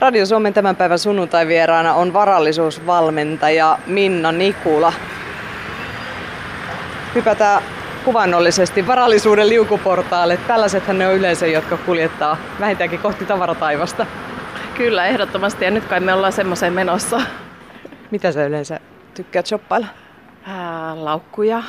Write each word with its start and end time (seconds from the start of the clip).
Radio 0.00 0.26
Suomen 0.26 0.54
tämän 0.54 0.76
päivän 0.76 0.98
sunnuntai-vieraana 0.98 1.94
on 1.94 2.12
varallisuusvalmentaja 2.12 3.78
Minna 3.86 4.32
Nikula. 4.32 4.92
Hypätään 7.14 7.62
kuvannollisesti 8.04 8.86
varallisuuden 8.86 9.48
liukuportaalle. 9.48 10.36
Tällaisethan 10.36 10.98
ne 10.98 11.08
on 11.08 11.14
yleensä, 11.14 11.46
jotka 11.46 11.76
kuljettaa 11.76 12.36
vähintäänkin 12.60 12.98
kohti 12.98 13.26
tavarataivasta. 13.26 14.06
Kyllä, 14.74 15.06
ehdottomasti. 15.06 15.64
Ja 15.64 15.70
nyt 15.70 15.84
kai 15.84 16.00
me 16.00 16.12
ollaan 16.12 16.32
semmoiseen 16.32 16.72
menossa. 16.72 17.20
Mitä 18.10 18.32
sä 18.32 18.46
yleensä 18.46 18.80
tykkäät 19.14 19.46
shoppailla? 19.46 19.86
Ää, 20.46 21.04
laukkuja, 21.04 21.62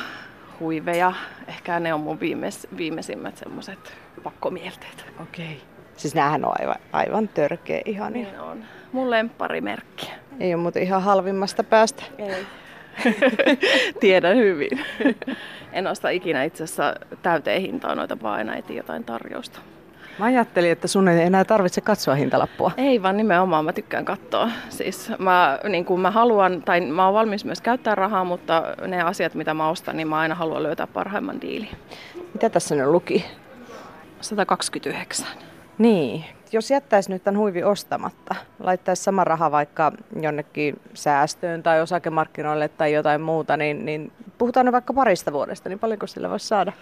huiveja. 0.60 1.12
Ehkä 1.46 1.80
ne 1.80 1.94
on 1.94 2.00
mun 2.00 2.20
viimeis, 2.20 2.68
viimeisimmät 2.76 3.36
semmoiset 3.36 3.92
pakkomielteet. 4.22 5.06
Okei. 5.20 5.44
Okay. 5.44 5.67
Siis 5.98 6.14
näähän 6.14 6.44
on 6.44 6.52
aivan, 6.60 6.76
aivan 6.92 7.28
törkeä 7.28 7.80
ihan. 7.84 8.12
Niin 8.12 8.40
on. 8.40 8.64
Mun 8.92 9.10
lempparimerkki. 9.10 10.10
Ei 10.40 10.54
ole 10.54 10.62
muuten 10.62 10.82
ihan 10.82 11.02
halvimmasta 11.02 11.64
päästä. 11.64 12.02
Ei. 12.18 12.46
Tiedän 14.00 14.36
hyvin. 14.36 14.84
en 15.72 15.86
osta 15.86 16.08
ikinä 16.08 16.44
itse 16.44 16.64
asiassa 16.64 16.94
täyteen 17.22 17.62
hintaa 17.62 17.94
noita, 17.94 18.22
vaan 18.22 18.38
aina 18.38 18.56
etin 18.56 18.76
jotain 18.76 19.04
tarjousta. 19.04 19.60
Mä 20.18 20.24
ajattelin, 20.24 20.70
että 20.70 20.88
sun 20.88 21.08
ei 21.08 21.22
enää 21.22 21.44
tarvitse 21.44 21.80
katsoa 21.80 22.14
hintalappua. 22.14 22.70
Ei 22.76 23.02
vaan 23.02 23.16
nimenomaan, 23.16 23.64
mä 23.64 23.72
tykkään 23.72 24.04
katsoa. 24.04 24.50
Siis 24.68 25.12
mä, 25.18 25.58
niin 25.68 25.84
kuin 25.84 26.00
mä 26.00 26.10
haluan, 26.10 26.62
tai 26.62 26.80
mä 26.80 27.04
oon 27.04 27.14
valmis 27.14 27.44
myös 27.44 27.60
käyttää 27.60 27.94
rahaa, 27.94 28.24
mutta 28.24 28.62
ne 28.86 29.02
asiat, 29.02 29.34
mitä 29.34 29.54
mä 29.54 29.68
ostan, 29.68 29.96
niin 29.96 30.08
mä 30.08 30.18
aina 30.18 30.34
haluan 30.34 30.62
löytää 30.62 30.86
parhaimman 30.86 31.40
diili. 31.40 31.68
Mitä 32.32 32.50
tässä 32.50 32.74
nyt 32.74 32.86
luki? 32.86 33.24
129. 34.20 35.47
Niin, 35.78 36.24
jos 36.52 36.70
jättäisi 36.70 37.10
nyt 37.10 37.24
tämän 37.24 37.38
huivi 37.38 37.62
ostamatta, 37.62 38.34
laittaisi 38.60 39.02
sama 39.02 39.24
raha 39.24 39.50
vaikka 39.50 39.92
jonnekin 40.20 40.80
säästöön 40.94 41.62
tai 41.62 41.82
osakemarkkinoille 41.82 42.68
tai 42.68 42.92
jotain 42.92 43.20
muuta, 43.20 43.56
niin, 43.56 43.84
niin 43.84 44.12
puhutaan 44.38 44.66
nyt 44.66 44.72
vaikka 44.72 44.92
parista 44.92 45.32
vuodesta, 45.32 45.68
niin 45.68 45.78
paljonko 45.78 46.06
sillä 46.06 46.30
voisi 46.30 46.48
saada? 46.48 46.72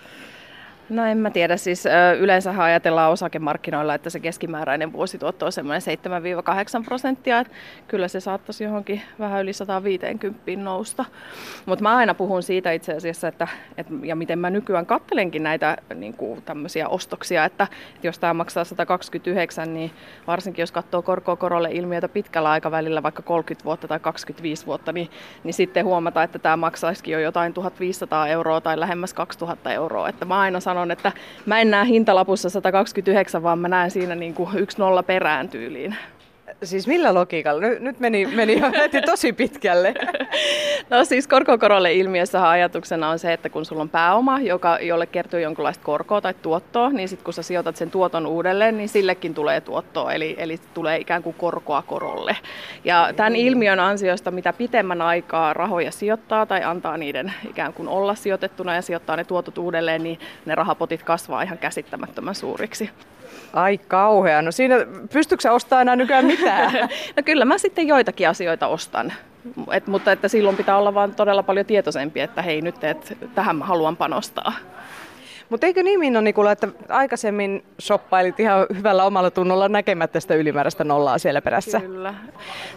No 0.89 1.05
en 1.05 1.19
mä 1.19 1.31
tiedä, 1.31 1.57
siis 1.57 1.85
yleensä 2.19 2.55
ajatellaan 2.59 3.13
osakemarkkinoilla, 3.13 3.95
että 3.95 4.11
se 4.11 4.21
keskimääräinen 4.21 4.93
vuosituotto 4.93 5.47
on 5.47 5.53
semmoinen 5.53 5.83
7-8 6.83 6.85
prosenttia, 6.85 7.39
että 7.39 7.53
kyllä 7.89 8.09
se 8.09 8.21
saattaisi 8.21 8.65
johonkin 8.65 9.03
vähän 9.19 9.43
yli 9.43 9.53
150 9.53 10.43
nousta. 10.57 11.05
Mutta 11.67 11.83
mä 11.83 11.97
aina 11.97 12.15
puhun 12.15 12.43
siitä 12.43 12.73
itse 12.73 12.93
asiassa, 12.93 13.29
että, 13.29 13.49
että 13.79 13.93
ja 14.03 14.17
miten 14.17 14.39
mä 14.39 14.51
nykyään 14.51 14.87
kattelenkin 14.87 15.43
näitä 15.43 15.77
niin 15.95 16.15
kuin 16.15 16.43
tämmöisiä 16.43 16.89
ostoksia, 16.89 17.45
että, 17.45 17.67
että 17.95 18.07
jos 18.07 18.19
tämä 18.19 18.35
maksaa 18.35 18.65
129, 18.65 19.75
niin 19.75 19.91
varsinkin 20.27 20.63
jos 20.63 20.73
katsoo 20.73 21.03
korkoa 21.03 21.37
korolle 21.37 21.69
ilmiötä 21.73 22.09
pitkällä 22.09 22.51
aikavälillä, 22.51 23.03
vaikka 23.03 23.23
30 23.23 23.65
vuotta 23.65 23.89
tai 23.89 24.01
25 24.01 24.67
vuotta, 24.67 24.93
niin, 24.93 25.11
niin 25.45 25.55
sitten 25.55 25.85
huomata, 25.85 26.23
että 26.23 26.39
tämä 26.39 26.57
maksaisikin 26.57 27.13
jo 27.13 27.21
jotain 27.21 27.55
1500 27.55 28.29
euroa 28.29 28.61
tai 28.61 28.81
lähemmäs 28.81 29.15
2000 29.15 29.73
euroa. 29.73 30.09
Että 30.09 30.25
mä 30.25 30.41
aina 30.41 30.61
sanon, 30.61 30.76
sanon, 30.77 30.91
että 30.91 31.13
mä 31.47 31.61
en 31.61 31.71
näe 31.71 31.87
hintalapussa 31.87 32.51
129, 32.51 33.43
vaan 33.43 33.59
mä 33.59 33.69
näen 33.69 33.91
siinä 33.91 34.15
niin 34.15 34.35
kuin 34.35 34.59
yksi 34.59 34.79
nolla 34.79 35.03
perään 35.03 35.49
tyyliin. 35.49 35.97
Siis 36.63 36.87
millä 36.87 37.15
logiikalla? 37.15 37.61
Nyt, 37.61 37.81
nyt 37.81 38.01
meni, 38.01 38.27
meni 38.27 38.61
jo 38.61 38.67
tosi 39.07 39.33
pitkälle. 39.33 39.95
No 40.91 41.05
siis 41.05 41.27
korkokorolle 41.27 41.95
ilmiössä 41.95 42.51
ajatuksena 42.51 43.09
on 43.09 43.19
se, 43.19 43.33
että 43.33 43.49
kun 43.49 43.65
sulla 43.65 43.83
on 43.83 43.89
pääoma, 43.89 44.41
joka, 44.41 44.79
jolle 44.79 45.07
kertyy 45.07 45.41
jonkinlaista 45.41 45.85
korkoa 45.85 46.21
tai 46.21 46.35
tuottoa, 46.43 46.91
niin 46.91 47.09
sitten 47.09 47.25
kun 47.25 47.35
sä 47.35 47.43
sijoitat 47.43 47.77
sen 47.77 47.91
tuoton 47.91 48.27
uudelleen, 48.27 48.77
niin 48.77 48.89
sillekin 48.89 49.35
tulee 49.35 49.61
tuottoa, 49.61 50.13
eli, 50.13 50.35
eli 50.39 50.61
tulee 50.75 50.99
ikään 50.99 51.23
kuin 51.23 51.37
korkoa 51.39 51.83
korolle. 51.83 52.37
Ja 52.85 53.13
tämän 53.17 53.37
ilmiön 53.37 53.81
ansiosta, 53.81 54.31
mitä 54.31 54.53
pitemmän 54.53 55.03
aikaa 55.03 55.55
rahoja 55.55 55.91
sijoittaa 55.91 56.47
tai 56.47 56.63
antaa 56.65 56.97
niiden 56.97 57.33
ikään 57.51 57.73
kuin 57.73 57.89
olla 57.89 58.15
sijoitettuna 58.15 58.75
ja 58.75 58.83
sijoittaa 58.83 59.17
ne 59.17 59.25
tuotot 59.25 59.59
uudelleen, 59.59 60.03
niin 60.03 60.19
ne 60.47 60.55
rahapotit 60.55 61.03
kasvaa 61.03 61.43
ihan 61.43 61.59
käsittämättömän 61.59 62.35
suuriksi. 62.35 62.91
Ai 63.53 63.79
kauhea. 63.79 64.43
No 64.43 64.53
siinä, 64.53 64.77
pystytkö 65.13 65.43
sä 65.43 65.53
ostamaan 65.53 65.83
enää 65.83 65.97
nykyään 65.97 66.25
mitään? 66.25 66.73
no 67.17 67.23
kyllä 67.25 67.45
mä 67.45 67.59
sitten 67.59 67.89
joitakin 67.89 68.29
asioita 68.29 68.67
ostan. 68.67 69.13
Et, 69.73 69.87
mutta 69.87 70.13
että 70.13 70.29
silloin 70.29 70.57
pitää 70.57 70.77
olla 70.77 70.95
vaan 70.95 71.15
todella 71.15 71.43
paljon 71.43 71.67
tietoisempi, 71.67 72.21
että 72.21 72.43
hei 72.43 72.61
nyt, 72.61 72.85
että 72.85 73.15
tähän 73.35 73.57
mä 73.57 73.65
haluan 73.65 73.97
panostaa. 73.97 74.53
Mutta 75.51 75.67
eikö 75.67 75.83
niin 75.83 76.01
Minno 76.01 76.21
Nikula, 76.21 76.53
että 76.53 76.69
aikaisemmin 76.89 77.65
shoppailit 77.81 78.41
ihan 78.41 78.67
hyvällä 78.77 79.05
omalla 79.05 79.31
tunnolla 79.31 79.69
näkemättä 79.69 80.21
sitä 80.21 80.35
ylimääräistä 80.35 80.85
nollaa 80.85 81.19
siellä 81.19 81.43
perässä? 81.43 81.81
Kyllä. 81.81 82.15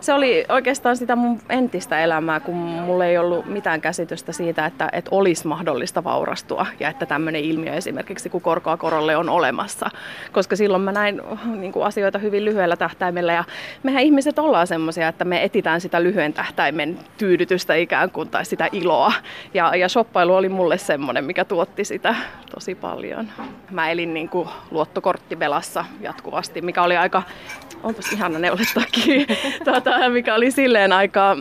Se 0.02 0.13
oli 0.13 0.46
oikeastaan 0.50 0.97
sitä 0.97 1.16
mun 1.16 1.40
entistä 1.50 2.00
elämää, 2.00 2.40
kun 2.40 2.56
mulla 2.56 3.06
ei 3.06 3.18
ollut 3.18 3.46
mitään 3.46 3.81
käsitystä 3.81 4.31
siitä, 4.31 4.66
että, 4.66 4.90
että 4.94 5.09
olisi 5.13 5.47
mahdollista 5.47 6.03
vaurastua 6.03 6.66
ja 6.80 6.90
että 6.90 7.06
tämmöinen 7.06 7.41
ilmiö 7.41 7.74
esimerkiksi 7.74 8.30
kun 8.30 8.41
korkoa 8.41 8.78
korolle 8.78 9.18
on 9.18 9.30
olemassa. 9.30 9.90
Koska 10.31 10.56
silloin 10.56 10.81
mä 10.81 10.91
näin 10.91 11.22
niin 11.46 11.72
kuin 11.72 11.86
asioita 11.86 12.19
hyvin 12.19 12.46
lyhyellä 12.46 12.75
tähtäimellä 12.75 13.34
ja 13.34 13.44
mehän 13.84 14.03
ihmiset 14.03 14.40
ollaan 14.40 14.68
semmoisia, 14.68 15.07
että 15.07 15.25
me 15.25 15.44
etitään 15.44 15.81
sitä 15.81 16.03
lyhyen 16.03 16.34
tähtäimen 16.34 17.00
tyydytystä 17.18 17.75
ikään 17.75 18.12
kuin 18.12 18.30
tai 18.30 18.46
sitä 18.46 18.69
iloa. 18.72 19.13
Ja, 19.53 19.75
ja 19.75 19.90
shoppailu 19.90 20.36
oli 20.36 20.50
mulle 20.50 20.78
semmoinen, 20.78 21.24
mikä 21.24 21.46
tuotti 21.46 21.86
sitä 21.86 22.16
tosi 22.59 22.75
paljon. 22.75 23.27
Mä 23.71 23.89
elin 23.89 24.13
niin 24.13 24.29
kuin 24.29 24.49
luottokorttivelassa 24.71 25.85
jatkuvasti, 26.01 26.61
mikä 26.61 26.83
oli 26.83 26.97
aika, 26.97 27.23
onpas 27.83 28.11
ihana 28.11 28.39
neulettakin, 28.39 29.27
tuota, 29.65 30.09
mikä 30.09 30.35
oli 30.35 30.51
silleen 30.51 30.93
aika 30.93 31.37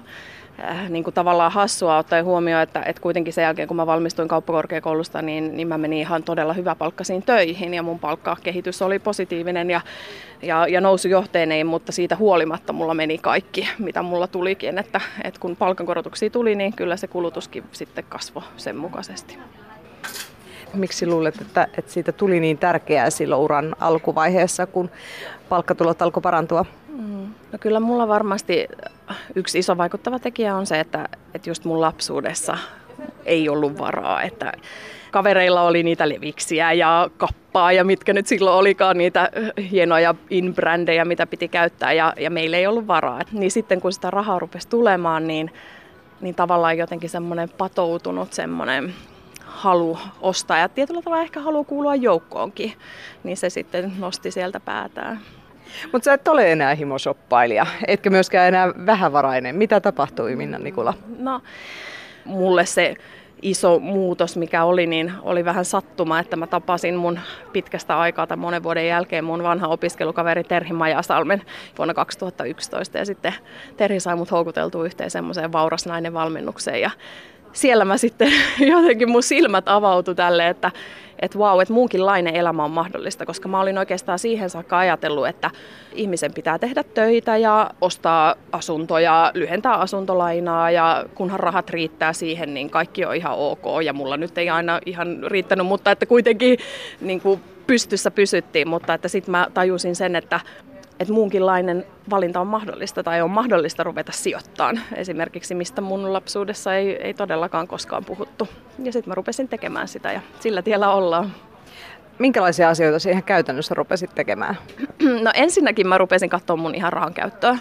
äh, 0.61 0.91
niin 0.91 1.05
kuin 1.05 1.15
tavallaan 1.15 1.53
hassua 1.53 1.99
ottaen 1.99 2.25
huomioon, 2.25 2.63
että, 2.63 2.83
että 2.87 3.03
kuitenkin 3.03 3.33
sen 3.33 3.43
jälkeen 3.43 3.69
kun 3.69 3.77
mä 3.77 3.87
valmistuin 3.87 4.29
kauppakorkeakoulusta, 4.29 5.23
niin, 5.23 5.57
niin 5.57 5.69
mä 5.69 5.79
menin 5.79 5.99
ihan 5.99 6.23
todella 6.23 6.53
hyvä 6.53 6.75
palkkasiin 6.75 7.23
töihin 7.23 7.75
ja 7.75 7.83
mun 7.83 7.99
palkkakehitys 7.99 8.83
oli 8.83 8.99
positiivinen 8.99 9.71
ja, 9.71 9.81
ja, 10.43 10.67
ja 10.67 10.81
nousujohteinen, 10.81 11.67
mutta 11.67 11.93
siitä 11.93 12.17
huolimatta 12.17 12.73
mulla 12.73 12.95
meni 12.95 13.19
kaikki, 13.19 13.69
mitä 13.79 14.03
mulla 14.03 14.27
tulikin, 14.27 14.79
että, 14.79 15.01
että 15.25 15.41
kun 15.41 15.57
palkankorotuksia 15.57 16.31
tuli, 16.31 16.55
niin 16.55 16.73
kyllä 16.73 16.97
se 16.97 17.07
kulutuskin 17.07 17.65
sitten 17.73 18.05
kasvoi 18.09 18.43
sen 18.57 18.77
mukaisesti. 18.77 19.39
Miksi 20.75 21.07
luulet, 21.07 21.41
että, 21.41 21.69
että 21.79 21.93
siitä 21.93 22.13
tuli 22.13 22.41
niin 22.41 22.59
tärkeää 22.59 23.11
silloin 23.11 23.43
uran 23.43 23.77
alkuvaiheessa, 23.81 24.67
kun 24.67 24.91
palkkatulot 25.49 26.03
alkoi 26.03 26.21
parantua? 26.21 26.65
Mm. 26.89 27.27
No 27.53 27.59
kyllä 27.61 27.81
mulla 27.81 28.09
varmasti 28.09 28.69
yksi 29.35 29.59
iso 29.59 29.77
vaikuttava 29.77 30.19
tekijä 30.19 30.55
on 30.55 30.67
se, 30.67 30.81
että, 30.81 31.09
että 31.35 31.51
just 31.51 31.65
mun 31.65 31.81
lapsuudessa 31.81 32.59
ei 33.25 33.49
ollut 33.49 33.79
varaa, 33.79 34.23
että 34.23 34.53
kavereilla 35.11 35.63
oli 35.63 35.83
niitä 35.83 36.09
leviksiä 36.09 36.73
ja 36.73 37.11
kappaa 37.17 37.73
ja 37.73 37.85
mitkä 37.85 38.13
nyt 38.13 38.27
silloin 38.27 38.57
olikaan 38.57 38.99
niitä 38.99 39.31
hienoja 39.71 40.15
in-brändejä, 40.31 41.05
mitä 41.05 41.27
piti 41.27 41.49
käyttää 41.49 41.93
ja, 41.93 42.13
ja 42.19 42.31
meillä 42.31 42.57
ei 42.57 42.67
ollut 42.67 42.87
varaa. 42.87 43.21
Niin 43.33 43.51
sitten 43.51 43.81
kun 43.81 43.93
sitä 43.93 44.11
rahaa 44.11 44.39
rupesi 44.39 44.69
tulemaan, 44.69 45.27
niin, 45.27 45.51
niin 46.21 46.35
tavallaan 46.35 46.79
jotenkin 46.79 47.11
semmoinen 47.11 47.49
patoutunut 47.49 48.33
semmoinen 48.33 48.95
halu 49.59 49.99
ostaa 50.21 50.59
ja 50.59 50.69
tietyllä 50.69 51.03
tavalla 51.03 51.23
ehkä 51.23 51.41
halu 51.41 51.65
kuulua 51.65 51.95
joukkoonkin, 51.95 52.73
niin 53.25 53.37
se 53.37 53.51
sitten 53.51 53.93
nosti 53.99 54.31
sieltä 54.31 54.61
päätään. 54.61 55.21
Mutta 55.93 56.05
sä 56.05 56.13
et 56.13 56.29
ole 56.29 56.53
enää 56.53 56.75
himoshoppailija, 56.75 57.67
etkä 57.87 58.11
myöskään 58.11 58.49
enää 58.49 58.73
vähävarainen. 58.87 59.57
Mitä 59.57 59.81
tapahtui, 59.81 60.37
Minna 60.37 60.59
Nikula? 60.59 60.95
No, 61.19 61.41
mulle 62.25 62.67
se 62.67 62.95
iso 63.43 63.79
muutos, 63.79 64.37
mikä 64.37 64.65
oli, 64.65 64.87
niin 64.87 65.13
oli 65.23 65.45
vähän 65.45 65.65
sattuma, 65.65 66.19
että 66.19 66.37
mä 66.37 66.47
tapasin 66.47 66.97
mun 66.97 67.21
pitkästä 67.53 67.99
aikaa 67.99 68.27
tai 68.27 68.37
monen 68.37 68.63
vuoden 68.63 68.87
jälkeen 68.87 69.25
mun 69.25 69.43
vanha 69.43 69.69
opiskelukaveri 69.69 70.45
Terhi 70.45 70.73
Majasalmen 70.73 71.43
vuonna 71.79 71.95
2011 71.95 72.99
ja 72.99 73.07
sitten 73.07 73.35
Terhi 73.77 74.01
sai 74.01 74.17
mut 74.17 74.31
houkuteltua 74.31 74.85
yhteen 74.85 75.11
semmoiseen 75.11 75.53
Vauras 75.53 75.87
nainen 75.87 76.15
valmennukseen 76.15 76.81
ja 76.81 76.91
siellä 77.53 77.85
mä 77.85 77.97
sitten 77.97 78.33
jotenkin 78.73 79.11
mun 79.11 79.23
silmät 79.23 79.69
avautu 79.69 80.15
tälle, 80.15 80.49
että 80.49 80.71
että 81.23 81.39
vau, 81.39 81.61
että 81.61 81.75
muunkinlainen 81.75 82.37
elämä 82.37 82.65
on 82.65 82.71
mahdollista, 82.71 83.27
koska 83.27 83.49
mä 83.49 83.61
olin 83.61 83.79
oikeastaan 83.79 84.19
siihen 84.19 84.51
saakka 84.51 84.79
ajatellut, 84.79 85.29
että 85.29 85.51
ihmisen 85.95 86.35
pitää 86.35 86.59
tehdä 86.59 86.83
töitä 86.83 87.37
ja 87.37 87.71
ostaa 87.81 88.35
asuntoja, 88.53 89.31
lyhentää 89.35 89.75
asuntolainaa 89.75 90.71
ja 90.71 91.05
kunhan 91.15 91.41
rahat 91.41 91.71
riittää 91.71 92.13
siihen, 92.13 92.55
niin 92.55 92.71
kaikki 92.71 93.05
on 93.05 93.17
ihan 93.17 93.35
ok. 93.39 93.65
Ja 93.85 93.93
mulla 93.93 94.17
nyt 94.17 94.39
ei 94.39 94.51
aina 94.51 94.81
ihan 94.87 95.19
riittänyt, 95.27 95.67
mutta 95.67 95.91
että 95.91 96.07
kuitenkin 96.07 96.59
niin 97.01 97.21
kuin 97.21 97.41
pystyssä 97.67 98.11
pysyttiin, 98.11 98.69
mutta 98.69 98.95
että 98.95 99.09
sitten 99.09 99.31
mä 99.33 99.47
tajusin 99.55 99.97
sen, 99.97 100.17
että 100.17 100.41
että 101.01 101.15
muunkinlainen 101.15 101.85
valinta 102.11 102.41
on 102.41 102.47
mahdollista 102.47 103.03
tai 103.03 103.23
on 103.23 103.31
mahdollista 103.31 103.83
ruveta 103.83 104.13
sijoittamaan. 104.13 104.81
Esimerkiksi 104.95 105.55
mistä 105.55 105.81
mun 105.81 106.13
lapsuudessa 106.13 106.75
ei, 106.75 106.97
ei 106.97 107.15
todellakaan 107.15 107.69
koskaan 107.69 108.05
puhuttu. 108.05 108.49
Ja 108.83 108.93
sitten 108.93 109.11
mä 109.11 109.15
rupesin 109.15 109.49
tekemään 109.49 109.89
sitä 109.89 110.13
ja 110.13 110.21
sillä 110.41 110.63
tiellä 110.63 110.93
ollaan. 110.93 111.33
Minkälaisia 112.19 112.69
asioita 112.69 112.99
siihen 112.99 113.23
käytännössä 113.23 113.75
rupesit 113.75 114.15
tekemään? 114.15 114.59
No 115.23 115.31
ensinnäkin 115.35 115.89
mä 115.89 115.99
rupesin 115.99 116.29
katsoa 116.31 116.57
mun 116.57 116.75
ihan 116.75 116.93
rahan 116.93 117.15
käyttöä. 117.15 117.59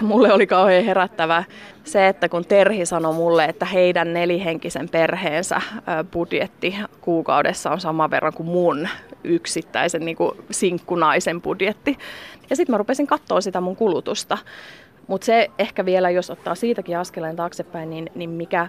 Mulle 0.00 0.32
oli 0.32 0.46
kauhean 0.46 0.84
herättävä 0.84 1.44
se, 1.84 2.08
että 2.08 2.28
kun 2.28 2.44
Terhi 2.44 2.86
sanoi 2.86 3.14
mulle, 3.14 3.44
että 3.44 3.66
heidän 3.66 4.12
nelihenkisen 4.12 4.88
perheensä 4.88 5.60
budjetti 6.12 6.76
kuukaudessa 7.00 7.70
on 7.70 7.80
sama 7.80 8.10
verran 8.10 8.32
kuin 8.32 8.48
mun 8.48 8.88
yksittäisen 9.24 10.04
niin 10.04 10.16
kuin 10.16 10.32
sinkkunaisen 10.50 11.42
budjetti. 11.42 11.98
Ja 12.50 12.56
sitten 12.56 12.72
mä 12.72 12.78
rupesin 12.78 13.06
katsoa 13.06 13.40
sitä 13.40 13.60
mun 13.60 13.76
kulutusta. 13.76 14.38
Mutta 15.06 15.24
se 15.24 15.50
ehkä 15.58 15.84
vielä, 15.84 16.10
jos 16.10 16.30
ottaa 16.30 16.54
siitäkin 16.54 16.98
askeleen 16.98 17.36
taaksepäin, 17.36 17.90
niin, 17.90 18.10
niin 18.14 18.30
mikä, 18.30 18.68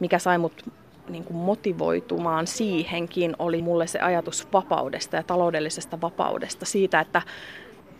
mikä 0.00 0.18
sai 0.18 0.38
mut 0.38 0.64
niin 1.08 1.24
kuin 1.24 1.36
motivoitumaan 1.36 2.46
siihenkin 2.46 3.36
oli 3.38 3.62
mulle 3.62 3.86
se 3.86 3.98
ajatus 3.98 4.48
vapaudesta 4.52 5.16
ja 5.16 5.22
taloudellisesta 5.22 6.00
vapaudesta. 6.00 6.64
Siitä, 6.64 7.00
että 7.00 7.22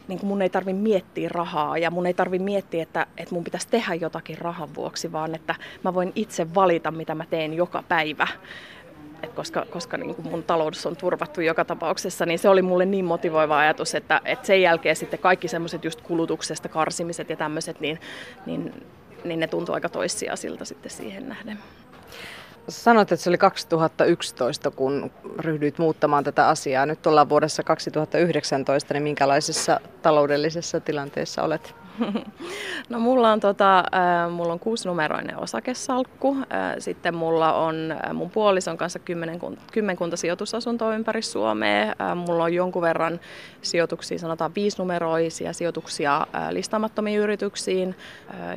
niin 0.08 0.19
kuin 0.19 0.29
mun 0.29 0.43
ei 0.43 0.50
tarvi 0.50 0.73
miettiä 0.73 1.29
rahaa 1.29 1.79
ja 1.79 1.91
mun 1.91 2.06
ei 2.06 2.14
tarvi 2.14 2.38
miettiä, 2.38 2.82
että, 2.82 3.06
että 3.17 3.35
mun 3.35 3.44
pitäisi 3.44 3.69
tehdä 3.69 3.94
jotakin 3.94 4.38
rahan 4.38 4.75
vuoksi, 4.75 5.12
vaan 5.12 5.35
että 5.35 5.55
mä 5.85 5.94
voin 5.94 6.12
itse 6.14 6.55
valita, 6.55 6.91
mitä 6.91 7.14
mä 7.14 7.25
teen 7.31 7.55
joka 7.55 7.85
päivä. 7.88 8.29
Et 9.23 9.33
koska 9.33 9.67
koska 9.71 9.97
niin 9.97 10.15
kuin 10.15 10.29
mun 10.29 10.43
talous 10.43 10.87
on 10.87 10.97
turvattu 10.97 11.41
joka 11.41 11.65
tapauksessa, 11.65 12.27
niin 12.27 12.39
se 12.39 12.49
oli 12.49 12.63
mulle 12.63 12.87
niin 12.87 13.05
motivoiva 13.05 13.59
ajatus, 13.59 13.95
että, 13.95 14.21
että 14.25 14.47
sen 14.47 14.63
jälkeen 14.63 14.97
sitten 14.97 15.19
kaikki 15.19 15.49
semmoiset 15.49 15.85
just 15.85 16.01
kulutuksesta 16.01 16.69
karsimiset 16.69 17.31
ja 17.31 17.37
tämmöiset, 17.37 17.81
niin, 17.81 18.01
niin, 18.47 18.87
niin 19.25 19.41
ne 19.41 19.47
tuntuu 19.47 19.75
aika 19.75 19.89
toissijaisilta 19.89 20.65
sitten 20.65 20.91
siihen 20.91 21.29
nähden. 21.29 21.59
Sanoit, 22.69 23.13
että 23.13 23.23
se 23.23 23.31
oli 23.31 23.39
2011, 23.39 24.71
kun 24.71 25.11
ryhdyit 25.39 25.79
muuttamaan 25.79 26.25
tätä 26.25 26.49
asiaa. 26.49 26.87
Nyt 26.87 27.07
ollaan 27.07 27.29
vuodessa 27.29 27.63
2019, 27.63 28.95
niin 28.95 29.03
minkälaisessa 29.03 29.81
taloudellisessa 30.03 30.81
tilanteessa 30.81 31.43
olet? 31.43 31.75
No 32.88 33.00
mulla 33.00 33.32
on, 33.32 33.40
tota, 33.40 33.78
äh, 33.78 34.31
mulla 34.31 34.52
on 34.52 34.58
kuusinumeroinen 34.58 35.38
osakesalkku. 35.38 36.37
Äh, 36.40 36.75
sitten 36.78 37.14
mulla 37.14 37.52
on 37.52 37.93
äh, 37.93 38.12
mun 38.12 38.31
puolison 38.31 38.76
kanssa 38.76 38.98
kymmenkunta, 39.72 40.16
sijoitusasuntoa 40.16 40.94
ympäri 40.94 41.22
Suomea. 41.22 41.94
Mulla 42.14 42.44
on 42.44 42.54
jonkun 42.54 42.82
verran 42.82 43.20
sijoituksia, 43.62 44.19
sanotaan 44.19 44.54
viisinumeroisia 44.54 45.52
sijoituksia 45.52 46.26
listaamattomiin 46.50 47.20
yrityksiin. 47.20 47.94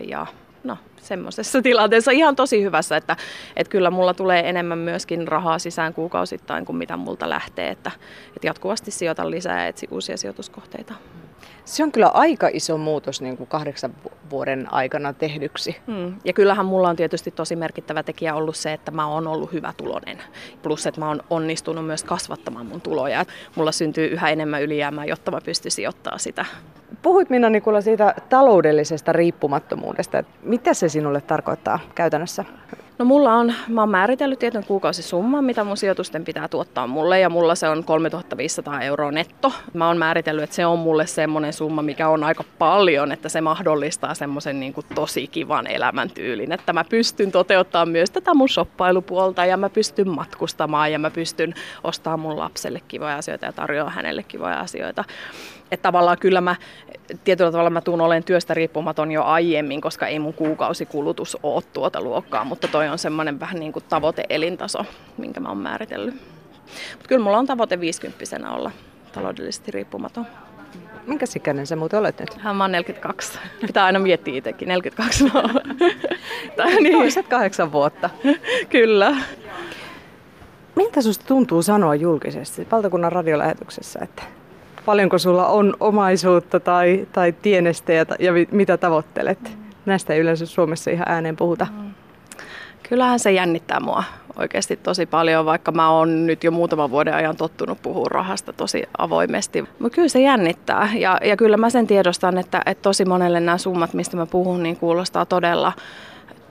Ja 0.08 0.26
no, 0.64 0.78
semmoisessa 0.98 1.62
tilanteessa 1.70 2.12
ihan 2.12 2.36
tosi 2.36 2.64
hyvässä, 2.64 2.98
että, 2.98 3.16
että 3.56 3.72
kyllä 3.72 3.92
mulla 3.92 4.14
tulee 4.14 4.50
enemmän 4.50 4.78
myöskin 4.78 5.28
rahaa 5.28 5.60
sisään 5.60 5.94
kuukausittain 5.94 6.66
kuin 6.66 6.76
mitä 6.76 6.98
multa 6.98 7.30
lähtee, 7.30 7.70
että, 7.70 7.92
että 8.36 8.48
jatkuvasti 8.48 8.92
sijoitan 8.92 9.32
lisää 9.32 9.62
ja 9.62 9.68
etsi 9.68 9.88
uusia 9.92 10.18
sijoituskohteita. 10.18 10.94
Se 11.70 11.84
on 11.84 11.92
kyllä 11.92 12.08
aika 12.08 12.50
iso 12.54 12.78
muutos 12.78 13.22
niin 13.22 13.38
kuin 13.38 13.48
kahdeksan 13.48 13.94
vuoden 14.30 14.74
aikana 14.74 15.14
tehdyksi. 15.14 15.78
Hmm. 15.88 16.16
Ja 16.26 16.34
kyllähän 16.34 16.66
mulla 16.66 16.90
on 16.90 16.96
tietysti 16.96 17.32
tosi 17.32 17.56
merkittävä 17.56 18.04
tekijä 18.04 18.36
ollut 18.36 18.56
se, 18.56 18.74
että 18.74 18.92
mä 18.92 19.08
oon 19.08 19.28
ollut 19.28 19.54
hyvä 19.54 19.74
tulonen. 19.78 20.18
Plus, 20.62 20.88
että 20.88 21.02
mä 21.02 21.08
oon 21.08 21.22
onnistunut 21.30 21.86
myös 21.86 22.04
kasvattamaan 22.04 22.66
mun 22.66 22.82
tuloja. 22.82 23.26
Mulla 23.56 23.72
syntyy 23.72 24.08
yhä 24.08 24.30
enemmän 24.30 24.64
ylijäämää, 24.64 25.06
jotta 25.06 25.32
mä 25.32 25.42
pystyn 25.46 25.72
sijoittaa 25.72 26.18
sitä. 26.18 26.46
Puhuit 27.02 27.30
Minna 27.30 27.50
Nikula 27.50 27.82
siitä 27.82 28.16
taloudellisesta 28.30 29.14
riippumattomuudesta. 29.14 30.24
Mitä 30.44 30.74
se 30.74 30.90
sinulle 30.90 31.22
tarkoittaa 31.22 31.80
käytännössä? 31.96 32.46
No 33.00 33.06
mulla 33.06 33.34
on, 33.34 33.54
mä 33.68 33.82
oon 33.82 33.90
määritellyt 33.90 34.40
tietyn 34.40 34.66
kuukausisumman, 34.66 35.44
mitä 35.44 35.64
mun 35.64 35.78
sijoitusten 35.78 36.26
pitää 36.26 36.48
tuottaa 36.48 36.88
mulle 36.88 37.20
ja 37.20 37.30
mulla 37.30 37.56
se 37.56 37.70
on 37.70 37.84
3500 37.84 38.82
euroa 38.82 39.12
netto. 39.12 39.52
Mä 39.74 39.88
oon 39.88 39.98
määritellyt, 39.98 40.44
että 40.44 40.56
se 40.56 40.66
on 40.66 40.80
mulle 40.80 41.08
semmoinen 41.08 41.54
summa, 41.60 41.82
mikä 41.82 42.10
on 42.10 42.24
aika 42.24 42.44
paljon, 42.58 43.12
että 43.12 43.30
se 43.30 43.42
mahdollistaa 43.42 44.14
semmoisen 44.14 44.60
niin 44.60 44.74
kuin 44.74 44.86
tosi 44.96 45.28
kivan 45.28 45.68
elämäntyylin, 45.68 46.52
että 46.52 46.74
mä 46.74 46.84
pystyn 46.84 47.32
toteuttamaan 47.32 47.90
myös 47.90 48.10
tätä 48.10 48.34
mun 48.34 48.50
shoppailupuolta 48.50 49.46
ja 49.46 49.58
mä 49.58 49.70
pystyn 49.70 50.10
matkustamaan 50.10 50.92
ja 50.92 51.00
mä 51.00 51.10
pystyn 51.10 51.54
ostamaan 51.84 52.20
mun 52.20 52.40
lapselle 52.40 52.82
kivoja 52.88 53.18
asioita 53.18 53.46
ja 53.46 53.54
tarjoamaan 53.54 53.96
hänelle 53.96 54.24
kivoja 54.24 54.60
asioita. 54.60 55.04
Että 55.72 55.84
tavallaan 55.84 56.18
kyllä 56.18 56.42
mä 56.42 56.56
tietyllä 57.24 57.52
tavalla 57.52 57.70
mä 57.70 57.82
tuun 57.82 58.02
olen 58.02 58.24
työstä 58.24 58.54
riippumaton 58.54 59.12
jo 59.12 59.24
aiemmin, 59.24 59.82
koska 59.82 60.08
ei 60.08 60.20
mun 60.20 60.34
kuukausikulutus 60.34 61.38
ole 61.44 61.64
tuota 61.74 62.02
luokkaa, 62.02 62.44
mutta 62.44 62.68
toi 62.68 62.88
on 62.88 62.98
semmoinen 62.98 63.40
vähän 63.40 63.60
niin 63.60 63.74
kuin 63.74 63.86
tavoite-elintaso, 63.90 64.86
minkä 65.18 65.40
mä 65.40 65.50
oon 65.50 65.58
määritellyt. 65.58 66.16
Mutta 66.92 67.08
kyllä 67.08 67.24
mulla 67.24 67.38
on 67.38 67.48
tavoite 67.48 67.80
50 67.80 68.50
olla 68.50 68.72
taloudellisesti 69.12 69.72
riippumaton. 69.72 70.26
Minkä 71.08 71.26
ikäinen 71.36 71.68
sä 71.68 71.76
muuten 71.76 72.00
olet 72.00 72.20
nyt? 72.20 72.38
Hän 72.38 72.56
mä 72.56 72.64
oon 72.64 72.72
42. 72.72 73.40
Pitää 73.68 73.86
aina 73.86 74.00
miettiä 74.00 74.36
itsekin. 74.38 74.68
42 74.68 75.24
no. 75.24 75.44
tai 76.58 76.76
niin. 76.76 76.98
Toiset 76.98 77.28
kahdeksan 77.28 77.72
vuotta. 77.72 78.10
Kyllä. 78.70 79.16
Miltä 80.76 81.02
susta 81.02 81.26
tuntuu 81.28 81.62
sanoa 81.62 81.96
julkisesti 81.96 82.68
valtakunnan 82.72 83.12
radiolähetyksessä, 83.12 84.00
että 84.04 84.24
paljonko 84.86 85.18
sulla 85.18 85.48
on 85.48 85.74
omaisuutta 85.80 86.60
tai, 86.60 87.08
tai 87.12 87.32
tienestejä 87.32 88.06
ja 88.20 88.32
mitä 88.52 88.78
tavoittelet? 88.78 89.40
Mm. 89.44 89.64
Näistä 89.86 90.14
ei 90.14 90.20
yleensä 90.20 90.46
Suomessa 90.46 90.92
ihan 90.92 91.10
ääneen 91.10 91.36
puhuta. 91.36 91.68
Mm. 91.72 91.94
Kyllähän 92.90 93.20
se 93.20 93.32
jännittää 93.32 93.80
mua 93.80 94.04
oikeasti 94.40 94.76
tosi 94.76 95.06
paljon, 95.06 95.46
vaikka 95.46 95.72
mä 95.72 95.90
oon 95.90 96.26
nyt 96.26 96.44
jo 96.44 96.52
muutaman 96.52 96.92
vuoden 96.92 97.14
ajan 97.14 97.36
tottunut 97.36 97.82
puhua 97.82 98.08
rahasta 98.12 98.54
tosi 98.54 98.84
avoimesti. 98.98 99.62
Mutta 99.80 99.96
kyllä 99.96 100.08
se 100.08 100.22
jännittää 100.22 100.90
ja, 100.96 101.18
ja 101.24 101.38
kyllä 101.38 101.58
mä 101.58 101.70
sen 101.70 101.88
tiedostan, 101.88 102.38
että, 102.38 102.62
että 102.66 102.82
tosi 102.82 103.06
monelle 103.06 103.40
nämä 103.40 103.58
summat, 103.58 103.94
mistä 103.94 104.18
mä 104.18 104.26
puhun, 104.26 104.64
niin 104.64 104.78
kuulostaa 104.78 105.26
todella 105.26 105.74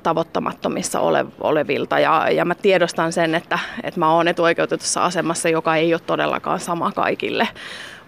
tavoittamattomissa 0.02 1.00
ole, 1.00 1.26
olevilta 1.40 1.98
ja, 1.98 2.30
ja 2.30 2.44
mä 2.44 2.54
tiedostan 2.54 3.12
sen, 3.12 3.34
että, 3.34 3.58
että 3.82 4.00
mä 4.00 4.12
oon 4.12 4.28
etuoikeutetussa 4.28 5.04
asemassa, 5.04 5.48
joka 5.48 5.76
ei 5.76 5.94
ole 5.94 6.00
todellakaan 6.06 6.60
sama 6.60 6.92
kaikille. 6.92 7.48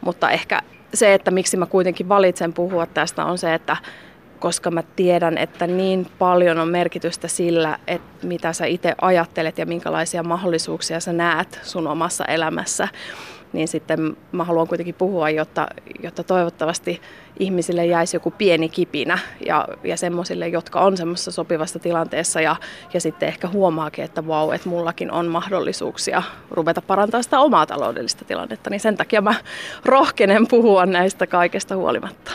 Mutta 0.00 0.30
ehkä 0.30 0.62
se, 0.94 1.14
että 1.14 1.30
miksi 1.30 1.56
mä 1.56 1.66
kuitenkin 1.66 2.08
valitsen 2.08 2.52
puhua 2.52 2.86
tästä, 2.86 3.24
on 3.24 3.38
se, 3.38 3.54
että 3.54 3.76
koska 4.40 4.70
mä 4.70 4.82
tiedän, 4.82 5.38
että 5.38 5.66
niin 5.66 6.06
paljon 6.19 6.58
on 6.58 6.69
merkitystä 6.69 7.28
sillä, 7.28 7.78
että 7.87 8.26
mitä 8.26 8.52
sä 8.52 8.66
itse 8.66 8.94
ajattelet 9.00 9.58
ja 9.58 9.66
minkälaisia 9.66 10.22
mahdollisuuksia 10.22 11.00
sä 11.00 11.12
näet 11.12 11.60
sun 11.62 11.87
omassa 11.87 12.25
elämässä 12.25 12.88
niin 13.52 13.69
sitten 13.69 14.17
mä 14.32 14.44
haluan 14.44 14.69
kuitenkin 14.69 14.94
puhua, 14.94 15.31
jotta, 15.31 15.69
jotta 16.02 16.25
toivottavasti 16.25 17.00
ihmisille 17.38 17.87
jäisi 17.87 18.17
joku 18.17 18.31
pieni 18.31 18.69
kipinä 18.69 19.19
ja, 19.47 19.69
ja 19.85 19.97
semmoisille, 19.97 20.49
jotka 20.49 20.80
on 20.80 20.97
semmoisessa 20.97 21.30
sopivassa 21.30 21.78
tilanteessa 21.78 22.40
ja, 22.40 22.57
ja 22.95 23.00
sitten 23.00 23.28
ehkä 23.28 23.49
huomaakin, 23.49 24.04
että 24.04 24.26
vau, 24.26 24.47
wow, 24.47 24.54
että 24.54 24.69
mullakin 24.69 25.11
on 25.11 25.26
mahdollisuuksia 25.26 26.23
ruveta 26.50 26.83
parantamaan 26.83 27.25
sitä 27.25 27.40
omaa 27.40 27.66
taloudellista 27.66 28.25
tilannetta, 28.25 28.71
niin 28.71 28.80
sen 28.80 28.97
takia 28.97 29.21
mä 29.21 29.35
rohkenen 29.85 30.47
puhua 30.47 30.87
näistä 30.87 31.26
kaikesta 31.26 31.76
huolimatta. 31.76 32.33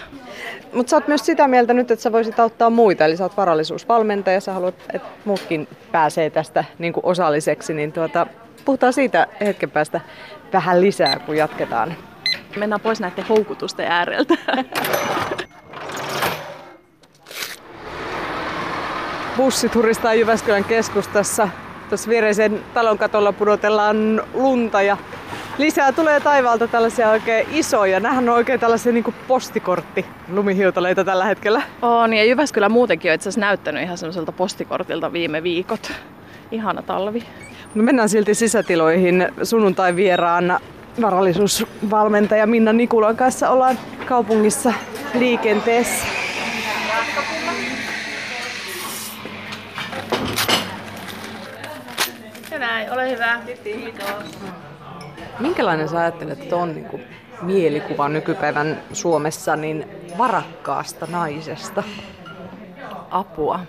Mutta 0.74 0.89
sä 0.89 0.95
oot 0.95 1.07
myös 1.07 1.25
sitä 1.25 1.48
mieltä 1.48 1.74
nyt, 1.74 1.91
että 1.91 2.03
sä 2.03 2.12
voisit 2.12 2.39
auttaa 2.39 2.69
muita, 2.69 3.05
eli 3.05 3.17
sä 3.17 3.24
oot 3.24 3.38
varallisuusvalmentaja, 3.38 4.41
sä 4.41 4.53
haluat, 4.53 4.75
että 4.93 5.07
muutkin 5.25 5.67
pääsee 5.91 6.29
tästä 6.29 6.63
niin 6.79 6.93
osalliseksi, 7.03 7.74
niin 7.74 7.91
tuota, 7.91 8.27
puhutaan 8.65 8.93
siitä 8.93 9.27
hetken 9.41 9.72
päästä 9.72 10.01
vähän 10.55 10.81
lisää, 10.81 11.19
kun 11.19 11.38
jatketaan. 11.38 11.93
Mennään 12.55 12.81
pois 12.81 13.00
näiden 13.00 13.25
houkutusten 13.29 13.88
ääreltä. 13.88 14.33
Bussi 19.38 19.69
turistaa 19.69 20.13
Jyväskylän 20.13 20.63
keskustassa. 20.63 21.50
Tuossa 21.89 22.09
viereisen 22.09 22.63
talon 22.74 22.97
katolla 22.97 23.31
pudotellaan 23.31 24.24
lunta 24.33 24.81
ja 24.81 24.97
lisää 25.57 25.91
tulee 25.91 26.19
taivaalta 26.19 26.67
tällaisia 26.67 27.09
oikein 27.09 27.47
isoja. 27.51 28.00
Nämähän 28.00 28.29
on 28.29 28.35
oikein 28.35 28.59
tällaisia 28.59 28.91
niin 28.91 29.03
kuin 29.03 29.15
postikortti 29.27 30.05
lumihiutaleita 30.29 31.03
tällä 31.03 31.25
hetkellä. 31.25 31.62
On 31.81 32.13
ja 32.13 32.24
Jyväskylä 32.24 32.69
muutenkin 32.69 33.12
on 33.12 33.15
itse 33.15 33.29
asiassa 33.29 33.41
näyttänyt 33.41 33.83
ihan 33.83 33.97
semmoiselta 33.97 34.31
postikortilta 34.31 35.13
viime 35.13 35.43
viikot. 35.43 35.91
Ihana 36.51 36.81
talvi. 36.81 37.24
No 37.75 37.84
mennään 37.84 38.10
silti 38.10 38.36
sisätiloihin. 38.36 39.27
Sunnuntai 39.44 39.96
vieraan 39.96 40.60
varallisuusvalmentaja 41.01 42.48
Minna 42.48 42.74
Nikulan 42.74 43.17
kanssa 43.17 43.50
ollaan 43.50 43.79
kaupungissa 44.05 44.74
liikenteessä. 45.13 46.05
Ja 52.51 52.60
näin, 52.60 52.91
ole 52.91 53.12
hyvä. 53.12 53.39
Kiitos. 53.63 54.39
Minkälainen 55.39 55.89
sä 55.89 56.00
ajattelet, 56.00 56.41
että 56.41 56.55
on 56.55 56.75
niin 56.75 56.86
kuin 56.86 57.03
mielikuva 57.41 58.10
nykypäivän 58.10 58.82
Suomessa 58.94 59.55
niin 59.55 59.88
varakkaasta 60.17 61.08
naisesta? 61.12 61.84
Apua. 63.12 63.60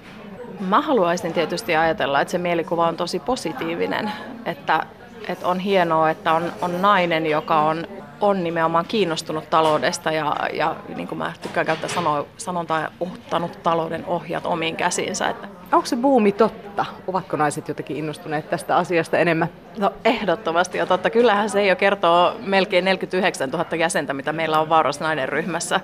Mä 0.60 0.80
haluaisin 0.80 1.32
tietysti 1.32 1.76
ajatella, 1.76 2.20
että 2.20 2.32
se 2.32 2.38
mielikuva 2.38 2.88
on 2.88 2.96
tosi 2.96 3.18
positiivinen, 3.18 4.12
että, 4.44 4.86
että 5.28 5.48
on 5.48 5.58
hienoa, 5.58 6.10
että 6.10 6.32
on, 6.32 6.52
on 6.62 6.82
nainen, 6.82 7.26
joka 7.26 7.60
on 7.60 7.86
on 8.20 8.44
nimenomaan 8.44 8.84
kiinnostunut 8.88 9.50
taloudesta 9.50 10.12
ja, 10.12 10.36
ja 10.52 10.76
niin 10.96 11.08
kuin 11.08 11.18
mä 11.18 11.32
tykkään 11.42 11.66
käyttää 11.66 11.88
sano, 11.88 12.26
sanontaa, 12.36 12.88
ottanut 13.00 13.62
talouden 13.62 14.04
ohjat 14.06 14.46
omiin 14.46 14.76
käsiinsä. 14.76 15.28
Että 15.28 15.48
Onko 15.72 15.86
se 15.86 15.96
buumi 15.96 16.32
totta? 16.32 16.84
Ovatko 17.06 17.36
naiset 17.36 17.68
jotenkin 17.68 17.96
innostuneet 17.96 18.50
tästä 18.50 18.76
asiasta 18.76 19.18
enemmän? 19.18 19.48
No 19.78 19.92
ehdottomasti 20.04 20.78
ja 20.78 20.86
totta. 20.86 21.10
Kyllähän 21.10 21.50
se 21.50 21.66
jo 21.66 21.76
kertoo 21.76 22.36
melkein 22.46 22.84
49 22.84 23.50
000 23.50 23.76
jäsentä, 23.76 24.14
mitä 24.14 24.32
meillä 24.32 24.60
on 24.60 24.68
Vauras 24.68 25.00
nainen 25.00 25.28
ryhmässä, 25.28 25.80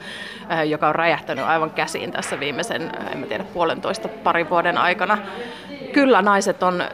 äh, 0.53 0.67
joka 0.69 0.89
on 0.89 0.95
räjähtänyt 0.95 1.45
aivan 1.45 1.71
käsiin 1.71 2.13
tässä 2.13 2.41
viimeisen, 2.41 2.83
äh, 2.83 3.13
en 3.13 3.19
mä 3.19 3.27
tiedä, 3.27 3.45
puolentoista 3.45 4.09
parin 4.09 4.51
vuoden 4.51 4.79
aikana. 4.79 5.19
Kyllä 5.93 6.23
naiset 6.23 6.63
on 6.63 6.85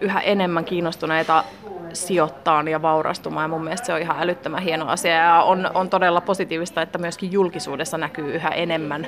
yhä 0.00 0.20
enemmän 0.20 0.64
kiinnostuneita 0.64 1.44
sijoittaa 1.92 2.62
ja 2.62 2.82
vaurastumaan. 2.82 3.44
Ja 3.44 3.48
mun 3.48 3.64
mielestä 3.64 3.86
se 3.86 3.92
on 3.92 4.00
ihan 4.00 4.16
älyttömän 4.20 4.62
hieno 4.62 4.88
asia 4.88 5.14
ja 5.14 5.42
on, 5.42 5.70
on 5.74 5.90
todella 5.90 6.20
positiivista, 6.20 6.82
että 6.82 6.98
myöskin 6.98 7.32
julkisuudessa 7.32 7.98
näkyy 7.98 8.34
yhä 8.34 8.48
enemmän 8.48 9.06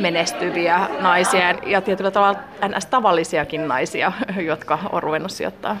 menestyviä 0.00 0.88
naisia 1.00 1.50
ja 1.50 1.80
tietyllä 1.80 2.10
tavalla 2.10 2.40
ns. 2.68 2.86
tavallisiakin 2.86 3.68
naisia, 3.68 4.12
jotka 4.50 4.78
on 4.92 5.02
ruvennut 5.02 5.30
sijoittaa. 5.30 5.76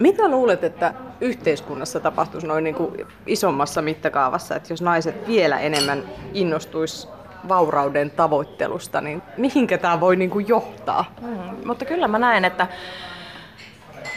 Mitä 0.00 0.28
luulet, 0.28 0.64
että 0.64 0.94
yhteiskunnassa 1.20 2.00
tapahtuisi 2.00 2.46
noin 2.46 2.64
niin 2.64 2.74
kuin 2.74 3.06
isommassa 3.26 3.82
mittakaavassa, 3.82 4.56
että 4.56 4.72
jos 4.72 4.82
naiset 4.82 5.26
vielä 5.26 5.60
enemmän 5.60 6.02
innostuisi 6.34 7.08
vaurauden 7.48 8.10
tavoittelusta, 8.10 9.00
niin 9.00 9.22
mihinkä 9.36 9.78
tämä 9.78 10.00
voi 10.00 10.16
niin 10.16 10.30
kuin 10.30 10.48
johtaa? 10.48 11.14
Hmm, 11.20 11.66
mutta 11.66 11.84
kyllä 11.84 12.08
mä 12.08 12.18
näen, 12.18 12.44
että 12.44 12.66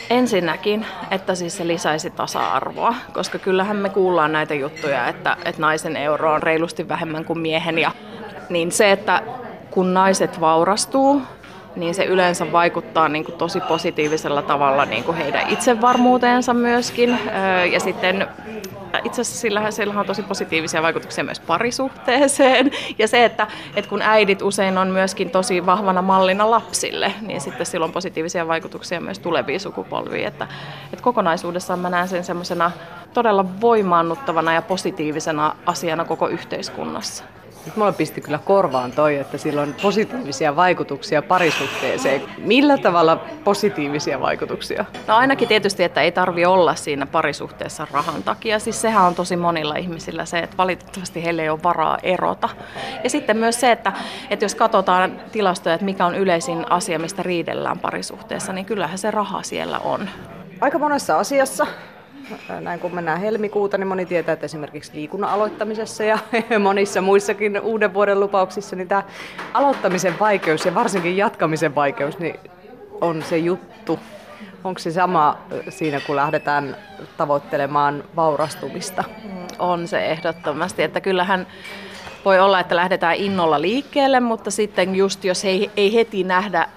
Ensinnäkin, 0.09 0.85
että 1.11 1.35
siis 1.35 1.57
se 1.57 1.67
lisäisi 1.67 2.09
tasa-arvoa, 2.09 2.95
koska 3.13 3.39
kyllähän 3.39 3.77
me 3.77 3.89
kuullaan 3.89 4.31
näitä 4.31 4.53
juttuja, 4.53 5.07
että, 5.07 5.37
että 5.45 5.61
naisen 5.61 5.97
euro 5.97 6.33
on 6.33 6.43
reilusti 6.43 6.87
vähemmän 6.87 7.25
kuin 7.25 7.39
miehen. 7.39 7.79
Ja, 7.79 7.91
niin 8.49 8.71
se, 8.71 8.91
että 8.91 9.21
kun 9.71 9.93
naiset 9.93 10.39
vaurastuu, 10.39 11.21
niin 11.77 11.95
se 11.95 12.05
yleensä 12.05 12.51
vaikuttaa 12.51 13.09
niin 13.09 13.25
kuin 13.25 13.37
tosi 13.37 13.59
positiivisella 13.59 14.41
tavalla 14.41 14.85
niin 14.85 15.03
kuin 15.03 15.17
heidän 15.17 15.49
itsevarmuuteensa 15.49 16.53
myöskin. 16.53 17.19
Ja 17.71 17.79
sitten 17.79 18.27
itse 19.03 19.21
asiassa 19.21 19.41
sillähän, 19.41 19.73
sillähän 19.73 19.99
on 19.99 20.05
tosi 20.05 20.23
positiivisia 20.23 20.81
vaikutuksia 20.81 21.23
myös 21.23 21.39
parisuhteeseen. 21.39 22.71
Ja 22.97 23.07
se, 23.07 23.25
että, 23.25 23.47
että 23.75 23.89
kun 23.89 24.01
äidit 24.01 24.41
usein 24.41 24.77
on 24.77 24.87
myöskin 24.87 25.29
tosi 25.29 25.65
vahvana 25.65 26.01
mallina 26.01 26.51
lapsille, 26.51 27.13
niin 27.21 27.41
sitten 27.41 27.65
sillä 27.65 27.83
on 27.83 27.91
positiivisia 27.91 28.47
vaikutuksia 28.47 29.01
myös 29.01 29.19
tuleviin 29.19 29.59
sukupolviin. 29.59 30.27
Että, 30.27 30.47
että 30.93 31.03
kokonaisuudessaan 31.03 31.79
mä 31.79 31.89
näen 31.89 32.07
sen 32.07 32.23
semmoisena 32.23 32.71
todella 33.13 33.45
voimaannuttavana 33.61 34.53
ja 34.53 34.61
positiivisena 34.61 35.55
asiana 35.65 36.05
koko 36.05 36.27
yhteiskunnassa. 36.27 37.23
Nyt 37.67 37.75
mulla 37.75 37.91
pisti 37.91 38.21
kyllä 38.21 38.39
korvaan 38.45 38.91
toi, 38.91 39.15
että 39.15 39.37
sillä 39.37 39.61
on 39.61 39.75
positiivisia 39.81 40.55
vaikutuksia 40.55 41.21
parisuhteeseen. 41.21 42.21
Millä 42.37 42.77
tavalla 42.77 43.15
positiivisia 43.43 44.19
vaikutuksia? 44.19 44.85
No 45.07 45.15
ainakin 45.15 45.47
tietysti, 45.47 45.83
että 45.83 46.01
ei 46.01 46.11
tarvi 46.11 46.45
olla 46.45 46.75
siinä 46.75 47.05
parisuhteessa 47.05 47.87
rahan 47.91 48.23
takia. 48.23 48.59
Siis 48.59 48.81
sehän 48.81 49.03
on 49.03 49.15
tosi 49.15 49.35
monilla 49.35 49.75
ihmisillä 49.75 50.25
se, 50.25 50.39
että 50.39 50.57
valitettavasti 50.57 51.23
heille 51.23 51.41
ei 51.41 51.49
ole 51.49 51.63
varaa 51.63 51.97
erota. 52.03 52.49
Ja 53.03 53.09
sitten 53.09 53.37
myös 53.37 53.59
se, 53.59 53.71
että, 53.71 53.93
että 54.29 54.45
jos 54.45 54.55
katsotaan 54.55 55.21
tilastoja, 55.31 55.75
että 55.75 55.85
mikä 55.85 56.05
on 56.05 56.15
yleisin 56.15 56.71
asia, 56.71 56.99
mistä 56.99 57.23
riidellään 57.23 57.79
parisuhteessa, 57.79 58.53
niin 58.53 58.65
kyllähän 58.65 58.97
se 58.97 59.11
raha 59.11 59.43
siellä 59.43 59.79
on. 59.79 60.09
Aika 60.61 60.79
monessa 60.79 61.19
asiassa 61.19 61.67
näin 62.61 62.79
kun 62.79 62.95
mennään 62.95 63.19
helmikuuta, 63.19 63.77
niin 63.77 63.87
moni 63.87 64.05
tietää, 64.05 64.33
että 64.33 64.45
esimerkiksi 64.45 64.91
liikunnan 64.93 65.29
aloittamisessa 65.29 66.03
ja 66.03 66.19
monissa 66.59 67.01
muissakin 67.01 67.61
uuden 67.61 67.93
vuoden 67.93 68.19
lupauksissa, 68.19 68.75
niin 68.75 68.87
tämä 68.87 69.03
aloittamisen 69.53 70.19
vaikeus 70.19 70.65
ja 70.65 70.75
varsinkin 70.75 71.17
jatkamisen 71.17 71.75
vaikeus 71.75 72.19
niin 72.19 72.39
on 73.01 73.23
se 73.23 73.37
juttu. 73.37 73.99
Onko 74.63 74.79
se 74.79 74.91
sama 74.91 75.37
siinä, 75.69 75.99
kun 75.99 76.15
lähdetään 76.15 76.77
tavoittelemaan 77.17 78.03
vaurastumista? 78.15 79.03
On 79.59 79.87
se 79.87 80.05
ehdottomasti, 80.05 80.83
että 80.83 81.01
kyllähän 81.01 81.47
voi 82.25 82.39
olla, 82.39 82.59
että 82.59 82.75
lähdetään 82.75 83.15
innolla 83.15 83.61
liikkeelle, 83.61 84.19
mutta 84.19 84.51
sitten 84.51 84.95
just 84.95 85.23
jos 85.23 85.45
ei, 85.45 85.71
ei 85.77 85.93
heti 85.93 86.23
nähdä 86.23 86.69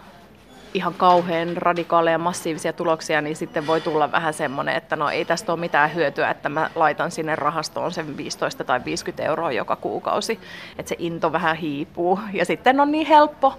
ihan 0.75 0.95
kauhean 0.95 1.57
radikaaleja 1.57 2.19
massiivisia 2.19 2.73
tuloksia, 2.73 3.21
niin 3.21 3.37
sitten 3.37 3.67
voi 3.67 3.81
tulla 3.81 4.13
vähän 4.13 4.35
semmoinen, 4.35 4.77
että 4.77 4.97
no 4.97 5.09
ei 5.09 5.25
tästä 5.25 5.53
ole 5.53 5.61
mitään 5.61 5.95
hyötyä, 5.95 6.31
että 6.31 6.49
mä 6.49 6.71
laitan 6.75 7.11
sinne 7.11 7.37
rahastoon 7.37 7.93
sen 7.93 8.17
15 8.17 8.65
tai 8.65 8.85
50 8.85 9.23
euroa 9.23 9.53
joka 9.53 9.77
kuukausi, 9.77 10.41
että 10.79 10.89
se 10.89 10.97
into 10.99 11.33
vähän 11.33 11.57
hiipuu. 11.57 12.21
Ja 12.33 12.45
sitten 12.45 12.81
on 12.81 12.93
niin 12.93 13.07
helppo 13.07 13.59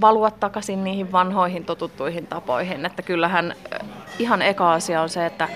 valua 0.00 0.30
takaisin 0.30 0.84
niihin 0.84 1.12
vanhoihin 1.12 1.64
totuttuihin 1.64 2.26
tapoihin, 2.26 2.86
että 2.86 3.02
kyllähän 3.02 3.54
ihan 4.18 4.42
eka 4.42 4.72
asia 4.72 5.02
on 5.02 5.08
se, 5.08 5.26
että 5.26 5.48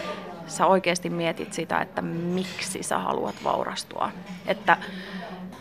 sä 0.47 0.67
oikeasti 0.67 1.11
mietit 1.11 1.53
sitä, 1.53 1.81
että 1.81 2.03
miksi 2.03 2.83
sä 2.83 2.99
haluat 2.99 3.35
vaurastua. 3.45 4.11
Että 4.47 4.77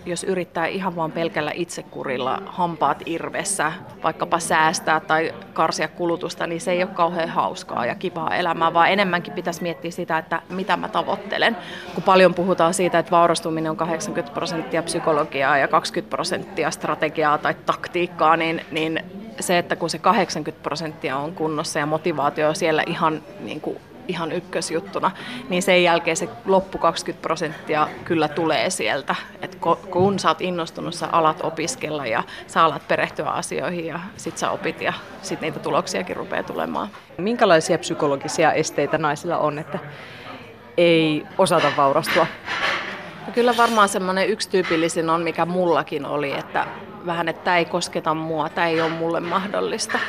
jos 0.05 0.23
yrittää 0.23 0.65
ihan 0.65 0.95
vaan 0.95 1.11
pelkällä 1.11 1.51
itsekurilla 1.53 2.41
hampaat 2.45 3.03
irvessä, 3.05 3.71
vaikkapa 4.03 4.39
säästää 4.39 4.99
tai 4.99 5.33
karsia 5.53 5.87
kulutusta, 5.87 6.47
niin 6.47 6.61
se 6.61 6.71
ei 6.71 6.83
ole 6.83 6.91
kauhean 6.93 7.29
hauskaa 7.29 7.85
ja 7.85 7.95
kivaa 7.95 8.35
elämää, 8.35 8.73
vaan 8.73 8.91
enemmänkin 8.91 9.33
pitäisi 9.33 9.61
miettiä 9.61 9.91
sitä, 9.91 10.17
että 10.17 10.41
mitä 10.49 10.77
mä 10.77 10.87
tavoittelen. 10.87 11.57
Kun 11.93 12.03
paljon 12.03 12.33
puhutaan 12.33 12.73
siitä, 12.73 12.99
että 12.99 13.11
vaurastuminen 13.11 13.71
on 13.71 13.77
80 13.77 14.33
prosenttia 14.33 14.83
psykologiaa 14.83 15.57
ja 15.57 15.67
20 15.67 16.15
prosenttia 16.15 16.71
strategiaa 16.71 17.37
tai 17.37 17.53
taktiikkaa, 17.65 18.37
niin, 18.37 18.65
niin 18.71 19.03
se, 19.39 19.57
että 19.57 19.75
kun 19.75 19.89
se 19.89 19.97
80 19.97 20.63
prosenttia 20.63 21.17
on 21.17 21.33
kunnossa 21.33 21.79
ja 21.79 21.85
motivaatio 21.85 22.49
on 22.49 22.55
siellä 22.55 22.83
ihan 22.87 23.23
niin 23.39 23.61
kuin 23.61 23.77
ihan 24.09 24.31
ykkösjuttuna, 24.31 25.11
niin 25.49 25.61
sen 25.61 25.83
jälkeen 25.83 26.17
se 26.17 26.29
loppu 26.45 26.77
20 26.77 27.21
prosenttia 27.21 27.87
kyllä 28.05 28.27
tulee 28.27 28.69
sieltä. 28.69 29.15
Et 29.41 29.57
kun 29.91 30.19
sä 30.19 30.27
oot 30.27 30.41
innostunut, 30.41 30.93
sä 30.93 31.07
alat 31.11 31.39
opiskella 31.43 32.05
ja 32.05 32.23
sä 32.47 32.63
alat 32.63 32.87
perehtyä 32.87 33.29
asioihin 33.29 33.85
ja 33.85 33.99
sit 34.17 34.37
sä 34.37 34.51
opit 34.51 34.81
ja 34.81 34.93
sit 35.21 35.41
niitä 35.41 35.59
tuloksiakin 35.59 36.15
rupeaa 36.15 36.43
tulemaan. 36.43 36.89
Minkälaisia 37.17 37.77
psykologisia 37.77 38.53
esteitä 38.53 38.97
naisilla 38.97 39.37
on, 39.37 39.59
että 39.59 39.79
ei 40.77 41.25
osata 41.37 41.71
vaurastua? 41.77 42.27
No 43.27 43.33
kyllä 43.33 43.57
varmaan 43.57 43.89
semmoinen 43.89 44.29
yksi 44.29 44.49
tyypillisin 44.49 45.09
on, 45.09 45.21
mikä 45.21 45.45
mullakin 45.45 46.05
oli, 46.05 46.31
että 46.31 46.67
vähän, 47.05 47.29
että 47.29 47.43
tämä 47.43 47.57
ei 47.57 47.65
kosketa 47.65 48.13
mua, 48.13 48.49
tämä 48.49 48.67
ei 48.67 48.81
ole 48.81 48.89
mulle 48.89 49.19
mahdollista 49.19 49.99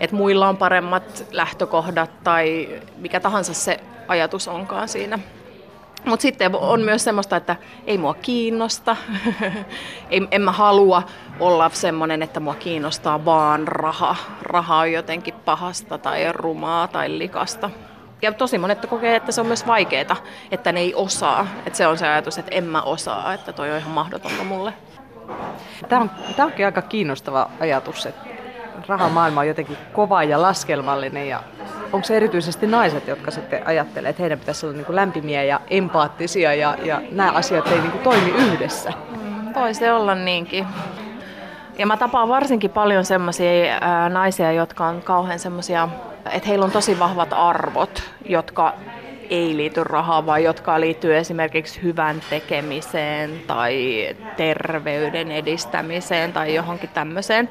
että 0.00 0.16
muilla 0.16 0.48
on 0.48 0.56
paremmat 0.56 1.26
lähtökohdat 1.30 2.10
tai 2.24 2.68
mikä 2.96 3.20
tahansa 3.20 3.54
se 3.54 3.80
ajatus 4.08 4.48
onkaan 4.48 4.88
siinä. 4.88 5.18
Mutta 6.06 6.22
sitten 6.22 6.54
on 6.54 6.80
myös 6.80 7.04
semmoista, 7.04 7.36
että 7.36 7.56
ei 7.86 7.98
mua 7.98 8.14
kiinnosta, 8.14 8.96
en, 10.10 10.28
en 10.30 10.42
mä 10.42 10.52
halua 10.52 11.02
olla 11.40 11.70
semmoinen, 11.72 12.22
että 12.22 12.40
mua 12.40 12.54
kiinnostaa 12.54 13.24
vaan 13.24 13.68
raha. 13.68 14.16
Raha 14.42 14.76
on 14.76 14.92
jotenkin 14.92 15.34
pahasta 15.34 15.98
tai 15.98 16.32
rumaa 16.32 16.88
tai 16.88 17.18
likasta. 17.18 17.70
Ja 18.22 18.32
tosi 18.32 18.58
monet 18.58 18.86
kokee, 18.86 19.16
että 19.16 19.32
se 19.32 19.40
on 19.40 19.46
myös 19.46 19.66
vaikeaa, 19.66 20.16
että 20.50 20.72
ne 20.72 20.80
ei 20.80 20.94
osaa. 20.94 21.46
Että 21.66 21.76
se 21.76 21.86
on 21.86 21.98
se 21.98 22.08
ajatus, 22.08 22.38
että 22.38 22.54
en 22.54 22.64
mä 22.64 22.82
osaa, 22.82 23.34
että 23.34 23.52
toi 23.52 23.70
on 23.70 23.78
ihan 23.78 23.92
mahdotonta 23.92 24.44
mulle. 24.44 24.72
Tämä, 25.88 26.00
on, 26.00 26.10
tämä 26.36 26.46
onkin 26.46 26.66
aika 26.66 26.82
kiinnostava 26.82 27.50
ajatus, 27.60 28.06
että 28.06 28.35
rahamaailma 28.86 29.40
on 29.40 29.48
jotenkin 29.48 29.76
kova 29.92 30.22
ja 30.22 30.42
laskelmallinen 30.42 31.28
ja 31.28 31.42
onko 31.92 32.06
se 32.06 32.16
erityisesti 32.16 32.66
naiset, 32.66 33.08
jotka 33.08 33.30
sitten 33.30 33.66
ajattelee, 33.66 34.10
että 34.10 34.22
heidän 34.22 34.38
pitäisi 34.38 34.66
olla 34.66 34.76
niin 34.76 34.86
kuin 34.86 34.96
lämpimiä 34.96 35.42
ja 35.42 35.60
empaattisia 35.70 36.54
ja, 36.54 36.76
ja 36.82 37.02
nämä 37.10 37.32
asiat 37.32 37.66
ei 37.66 37.78
niin 37.78 37.90
kuin 37.90 38.02
toimi 38.02 38.30
yhdessä? 38.30 38.92
Mm, 39.22 39.54
voi 39.54 39.74
se 39.74 39.92
olla 39.92 40.14
niinkin. 40.14 40.66
Ja 41.78 41.86
mä 41.86 41.96
tapaan 41.96 42.28
varsinkin 42.28 42.70
paljon 42.70 43.04
sellaisia 43.04 43.80
naisia, 44.08 44.52
jotka 44.52 44.86
on 44.86 45.02
kauhean 45.02 45.38
semmoisia, 45.38 45.88
että 46.32 46.48
heillä 46.48 46.64
on 46.64 46.70
tosi 46.70 46.98
vahvat 46.98 47.32
arvot, 47.32 48.02
jotka 48.24 48.74
ei 49.30 49.56
liity 49.56 49.84
rahaan, 49.84 50.26
vaan 50.26 50.42
jotka 50.42 50.80
liittyy 50.80 51.16
esimerkiksi 51.16 51.82
hyvän 51.82 52.20
tekemiseen 52.30 53.40
tai 53.46 54.08
terveyden 54.36 55.32
edistämiseen 55.32 56.32
tai 56.32 56.54
johonkin 56.54 56.90
tämmöiseen 56.94 57.48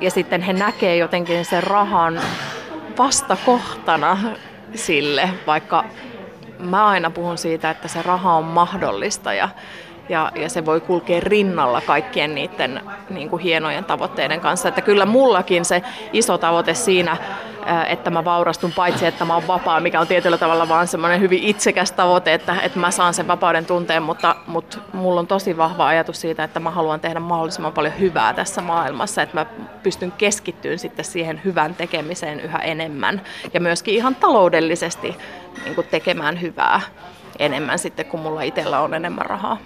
ja 0.00 0.10
sitten 0.10 0.42
he 0.42 0.52
näkee 0.52 0.96
jotenkin 0.96 1.44
sen 1.44 1.62
rahan 1.62 2.20
vastakohtana 2.98 4.18
sille, 4.74 5.30
vaikka 5.46 5.84
mä 6.58 6.86
aina 6.86 7.10
puhun 7.10 7.38
siitä, 7.38 7.70
että 7.70 7.88
se 7.88 8.02
raha 8.02 8.34
on 8.34 8.44
mahdollista 8.44 9.34
ja, 9.34 9.48
ja, 10.08 10.32
ja 10.34 10.48
se 10.48 10.66
voi 10.66 10.80
kulkea 10.80 11.20
rinnalla 11.20 11.80
kaikkien 11.80 12.34
niiden 12.34 12.80
niin 13.10 13.30
kuin 13.30 13.42
hienojen 13.42 13.84
tavoitteiden 13.84 14.40
kanssa. 14.40 14.68
Että 14.68 14.80
kyllä 14.80 15.06
mullakin 15.06 15.64
se 15.64 15.82
iso 16.12 16.38
tavoite 16.38 16.74
siinä 16.74 17.16
että 17.88 18.10
mä 18.10 18.24
vaurastun 18.24 18.72
paitsi, 18.72 19.06
että 19.06 19.24
mä 19.24 19.34
oon 19.34 19.46
vapaa, 19.46 19.80
mikä 19.80 20.00
on 20.00 20.06
tietyllä 20.06 20.38
tavalla 20.38 20.68
vaan 20.68 20.86
semmoinen 20.86 21.20
hyvin 21.20 21.42
itsekäs 21.42 21.92
tavoite, 21.92 22.34
että, 22.34 22.56
että 22.62 22.78
mä 22.78 22.90
saan 22.90 23.14
sen 23.14 23.28
vapauden 23.28 23.66
tunteen, 23.66 24.02
mutta, 24.02 24.36
mutta 24.46 24.78
mulla 24.92 25.20
on 25.20 25.26
tosi 25.26 25.56
vahva 25.56 25.86
ajatus 25.86 26.20
siitä, 26.20 26.44
että 26.44 26.60
mä 26.60 26.70
haluan 26.70 27.00
tehdä 27.00 27.20
mahdollisimman 27.20 27.72
paljon 27.72 27.98
hyvää 27.98 28.34
tässä 28.34 28.60
maailmassa, 28.60 29.22
että 29.22 29.36
mä 29.36 29.46
pystyn 29.82 30.12
keskittymään 30.12 30.78
sitten 30.78 31.04
siihen 31.04 31.40
hyvän 31.44 31.74
tekemiseen 31.74 32.40
yhä 32.40 32.58
enemmän 32.58 33.20
ja 33.54 33.60
myöskin 33.60 33.94
ihan 33.94 34.14
taloudellisesti 34.14 35.16
niin 35.64 35.86
tekemään 35.90 36.40
hyvää 36.40 36.80
enemmän 37.38 37.78
sitten, 37.78 38.06
kun 38.06 38.20
mulla 38.20 38.42
itsellä 38.42 38.80
on 38.80 38.94
enemmän 38.94 39.26
rahaa. 39.26 39.58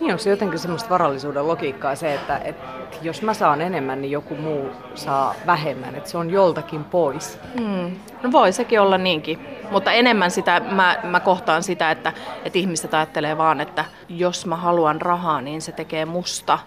Niin 0.00 0.10
onko 0.10 0.22
se 0.22 0.30
jotenkin 0.30 0.58
semmoista 0.58 0.90
varallisuuden 0.90 1.48
logiikkaa 1.48 1.94
se, 1.94 2.14
että, 2.14 2.38
että 2.38 2.66
jos 3.02 3.22
mä 3.22 3.34
saan 3.34 3.60
enemmän, 3.60 4.00
niin 4.00 4.10
joku 4.10 4.34
muu 4.36 4.70
saa 4.94 5.34
vähemmän, 5.46 5.94
että 5.94 6.10
se 6.10 6.18
on 6.18 6.30
joltakin 6.30 6.84
pois? 6.84 7.38
Hmm. 7.58 7.96
No 8.22 8.32
voi 8.32 8.52
sekin 8.52 8.80
olla 8.80 8.98
niinkin, 8.98 9.38
mutta 9.70 9.92
enemmän 9.92 10.30
sitä, 10.30 10.60
mä, 10.60 10.96
mä 11.02 11.20
kohtaan 11.20 11.62
sitä, 11.62 11.90
että, 11.90 12.12
että 12.44 12.58
ihmiset 12.58 12.94
ajattelee 12.94 13.38
vaan, 13.38 13.60
että 13.60 13.84
jos 14.08 14.46
mä 14.46 14.56
haluan 14.56 15.00
rahaa, 15.00 15.40
niin 15.40 15.62
se 15.62 15.72
tekee 15.72 16.04
musta 16.04 16.58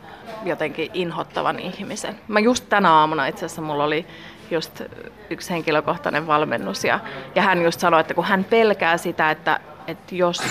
jotenkin 0.46 0.90
inhottavan 0.94 1.60
ihmisen. 1.60 2.20
Mä 2.28 2.40
just 2.40 2.66
tänä 2.70 2.94
aamuna 2.94 3.28
itse 3.28 3.46
asiassa 3.46 3.62
mulla 3.62 3.84
oli 3.84 4.06
just 4.52 4.82
yksi 5.30 5.50
henkilökohtainen 5.50 6.28
valmennus 6.28 6.84
ja, 6.84 7.00
ja 7.36 7.42
hän 7.42 7.62
just 7.62 7.80
sanoi, 7.80 8.02
että 8.02 8.14
kun 8.14 8.26
hän 8.26 8.44
pelkää 8.44 8.98
sitä, 8.98 9.32
että, 9.32 9.60
että 9.88 10.16
jos 10.16 10.42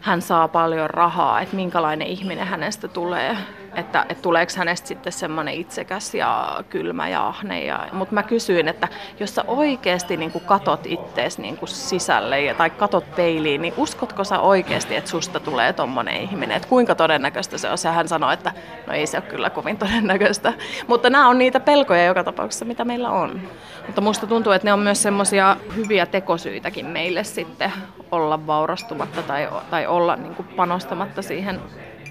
hän 0.00 0.22
saa 0.22 0.48
paljon 0.48 0.90
rahaa, 0.90 1.40
että 1.40 1.56
minkälainen 1.56 2.08
ihminen 2.08 2.46
hänestä 2.46 2.88
tulee. 2.88 3.36
Että, 3.74 4.06
että 4.08 4.22
tuleeko 4.22 4.52
hänestä 4.56 4.88
sitten 4.88 5.12
semmoinen 5.12 5.54
itsekäs 5.54 6.14
ja 6.14 6.60
kylmä 6.68 7.08
ja 7.08 7.26
ahne. 7.26 7.64
Ja, 7.64 7.88
mutta 7.92 8.14
mä 8.14 8.22
kysyin, 8.22 8.68
että 8.68 8.88
jos 9.20 9.34
sä 9.34 9.44
oikeasti 9.46 10.16
niin 10.16 10.30
kuin 10.30 10.44
katot 10.44 10.80
ittees 10.86 11.38
niin 11.38 11.56
kuin 11.56 11.68
sisälle 11.68 12.40
ja, 12.40 12.54
tai 12.54 12.70
katot 12.70 13.14
peiliin, 13.16 13.62
niin 13.62 13.74
uskotko 13.76 14.24
sä 14.24 14.40
oikeasti, 14.40 14.96
että 14.96 15.10
susta 15.10 15.40
tulee 15.40 15.72
tommonen 15.72 16.16
ihminen? 16.16 16.56
Että 16.56 16.68
kuinka 16.68 16.94
todennäköistä 16.94 17.58
se 17.58 17.70
on? 17.70 17.76
Ja 17.84 17.92
hän 17.92 18.08
sanoi, 18.08 18.34
että 18.34 18.52
no 18.86 18.92
ei 18.92 19.06
se 19.06 19.16
ole 19.16 19.26
kyllä 19.26 19.50
kovin 19.50 19.78
todennäköistä. 19.78 20.52
Mutta 20.86 21.10
nämä 21.10 21.28
on 21.28 21.38
niitä 21.38 21.60
pelkoja 21.60 22.04
joka 22.04 22.24
tapauksessa, 22.24 22.64
mitä 22.64 22.84
meillä 22.84 23.10
on. 23.10 23.40
Mutta 23.86 24.00
musta 24.00 24.26
tuntuu, 24.26 24.52
että 24.52 24.68
ne 24.68 24.72
on 24.72 24.78
myös 24.78 25.02
semmoisia 25.02 25.56
hyviä 25.76 26.06
tekosyitäkin 26.06 26.86
meille 26.86 27.24
sitten 27.24 27.72
olla 28.10 28.46
vaurastumatta 28.46 29.22
tai, 29.22 29.48
tai 29.70 29.86
olla 29.86 30.16
niin 30.16 30.34
kuin 30.34 30.48
panostamatta 30.48 31.22
siihen, 31.22 31.60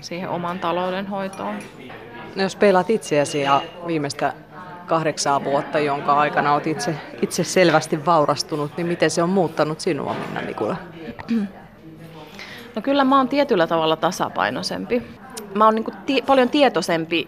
siihen 0.02 0.30
oman 0.30 0.60
talouden 0.60 1.08
hoitoon. 1.08 1.56
No 2.36 2.42
jos 2.44 2.56
peilaat 2.56 2.90
itseäsi 2.90 3.42
ja 3.42 3.62
viimeistä 3.88 4.34
kahdeksaa 4.86 5.44
vuotta, 5.44 5.80
jonka 5.80 6.14
aikana 6.14 6.54
olet 6.54 6.68
itse, 6.68 6.96
itse 7.22 7.44
selvästi 7.44 8.06
vaurastunut, 8.06 8.78
niin 8.78 8.88
miten 8.88 9.10
se 9.10 9.24
on 9.24 9.30
muuttanut 9.30 9.80
sinua, 9.80 10.14
Minna 10.14 10.42
Nikula? 10.42 10.76
No 12.76 12.82
kyllä 12.82 13.04
mä 13.04 13.18
oon 13.18 13.28
tietyllä 13.28 13.68
tavalla 13.68 13.96
tasapainoisempi. 13.96 15.04
Mä 15.56 15.66
oon 15.66 15.76
niin 15.76 15.86
tie, 16.06 16.22
paljon 16.22 16.50
tietoisempi 16.50 17.28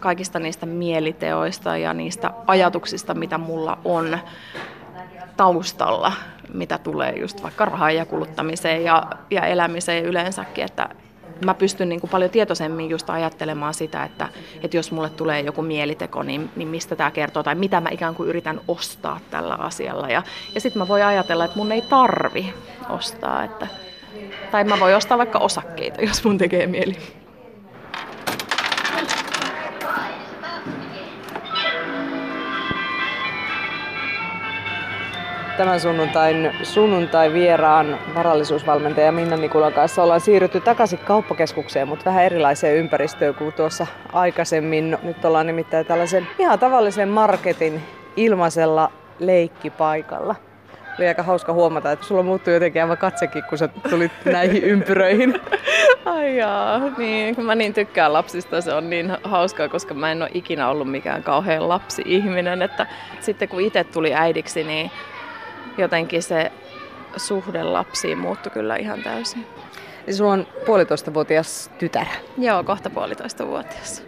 kaikista 0.00 0.38
niistä 0.38 0.66
mieliteoista 0.66 1.76
ja 1.76 1.94
niistä 1.94 2.30
ajatuksista, 2.46 3.14
mitä 3.14 3.38
mulla 3.38 3.78
on 3.84 4.18
taustalla, 5.36 6.12
mitä 6.54 6.78
tulee 6.78 7.12
just 7.12 7.42
vaikka 7.42 7.64
rahaan 7.64 7.96
ja 7.96 8.06
kuluttamiseen 8.06 8.84
ja, 8.84 9.06
ja 9.30 9.46
elämiseen 9.46 10.04
yleensäkin, 10.04 10.64
että 10.64 10.88
mä 11.44 11.54
pystyn 11.54 11.88
niin 11.88 12.00
kuin 12.00 12.10
paljon 12.10 12.30
tietoisemmin 12.30 12.90
just 12.90 13.10
ajattelemaan 13.10 13.74
sitä, 13.74 14.04
että, 14.04 14.28
että 14.62 14.76
jos 14.76 14.92
mulle 14.92 15.10
tulee 15.10 15.40
joku 15.40 15.62
mieliteko, 15.62 16.22
niin, 16.22 16.50
niin 16.56 16.68
mistä 16.68 16.96
tämä 16.96 17.10
kertoo 17.10 17.42
tai 17.42 17.54
mitä 17.54 17.80
mä 17.80 17.88
ikään 17.92 18.14
kuin 18.14 18.28
yritän 18.28 18.60
ostaa 18.68 19.20
tällä 19.30 19.54
asialla. 19.54 20.08
Ja, 20.08 20.22
ja 20.54 20.60
sitten 20.60 20.82
mä 20.82 20.88
voin 20.88 21.04
ajatella, 21.04 21.44
että 21.44 21.56
mun 21.56 21.72
ei 21.72 21.82
tarvi 21.82 22.54
ostaa, 22.88 23.44
että, 23.44 23.66
tai 24.50 24.64
mä 24.64 24.80
voin 24.80 24.96
ostaa 24.96 25.18
vaikka 25.18 25.38
osakkeita, 25.38 26.02
jos 26.02 26.24
mun 26.24 26.38
tekee 26.38 26.66
mieli. 26.66 26.96
Tämän 35.56 35.80
sunnuntain 35.80 36.52
sunnuntai-vieraan 36.62 37.98
varallisuusvalmentaja 38.14 39.12
Minna 39.12 39.36
Nikulan 39.36 39.72
kanssa 39.72 40.02
ollaan 40.02 40.20
siirrytty 40.20 40.60
takaisin 40.60 40.98
kauppakeskukseen, 40.98 41.88
mutta 41.88 42.04
vähän 42.04 42.24
erilaiseen 42.24 42.76
ympäristöön 42.76 43.34
kuin 43.34 43.52
tuossa 43.52 43.86
aikaisemmin. 44.12 44.98
Nyt 45.02 45.24
ollaan 45.24 45.46
nimittäin 45.46 45.86
tällaisen 45.86 46.26
ihan 46.38 46.58
tavallisen 46.58 47.08
marketin 47.08 47.82
ilmaisella 48.16 48.92
leikkipaikalla. 49.18 50.34
Oli 50.98 51.08
aika 51.08 51.22
hauska 51.22 51.52
huomata, 51.52 51.92
että 51.92 52.06
sulla 52.06 52.22
muuttui 52.22 52.54
jotenkin 52.54 52.82
aivan 52.82 52.98
katsekin, 52.98 53.42
kun 53.48 53.58
sä 53.58 53.68
tulit 53.68 54.12
näihin 54.24 54.64
ympyröihin. 54.72 55.40
Ai 56.04 56.36
jaa, 56.36 56.80
niin. 56.98 57.36
Kun 57.36 57.44
mä 57.44 57.54
niin 57.54 57.74
tykkään 57.74 58.12
lapsista, 58.12 58.60
se 58.60 58.72
on 58.72 58.90
niin 58.90 59.12
hauskaa, 59.24 59.68
koska 59.68 59.94
mä 59.94 60.12
en 60.12 60.22
ole 60.22 60.30
ikinä 60.34 60.68
ollut 60.68 60.90
mikään 60.90 61.22
kauhean 61.22 61.68
lapsi-ihminen. 61.68 62.62
Että 62.62 62.86
sitten 63.20 63.48
kun 63.48 63.60
itse 63.60 63.84
tuli 63.84 64.14
äidiksi, 64.14 64.64
niin 64.64 64.90
jotenkin 65.78 66.22
se 66.22 66.52
suhde 67.16 67.62
lapsiin 67.62 68.18
muuttui 68.18 68.52
kyllä 68.52 68.76
ihan 68.76 69.02
täysin. 69.02 69.46
Eli 70.06 70.16
sulla 70.16 70.32
on 70.32 70.46
puolitoista 70.66 71.14
vuotias 71.14 71.70
tytär. 71.78 72.06
Joo, 72.38 72.64
kohta 72.64 72.90
puolitoista 72.90 73.46
vuotias. 73.46 74.02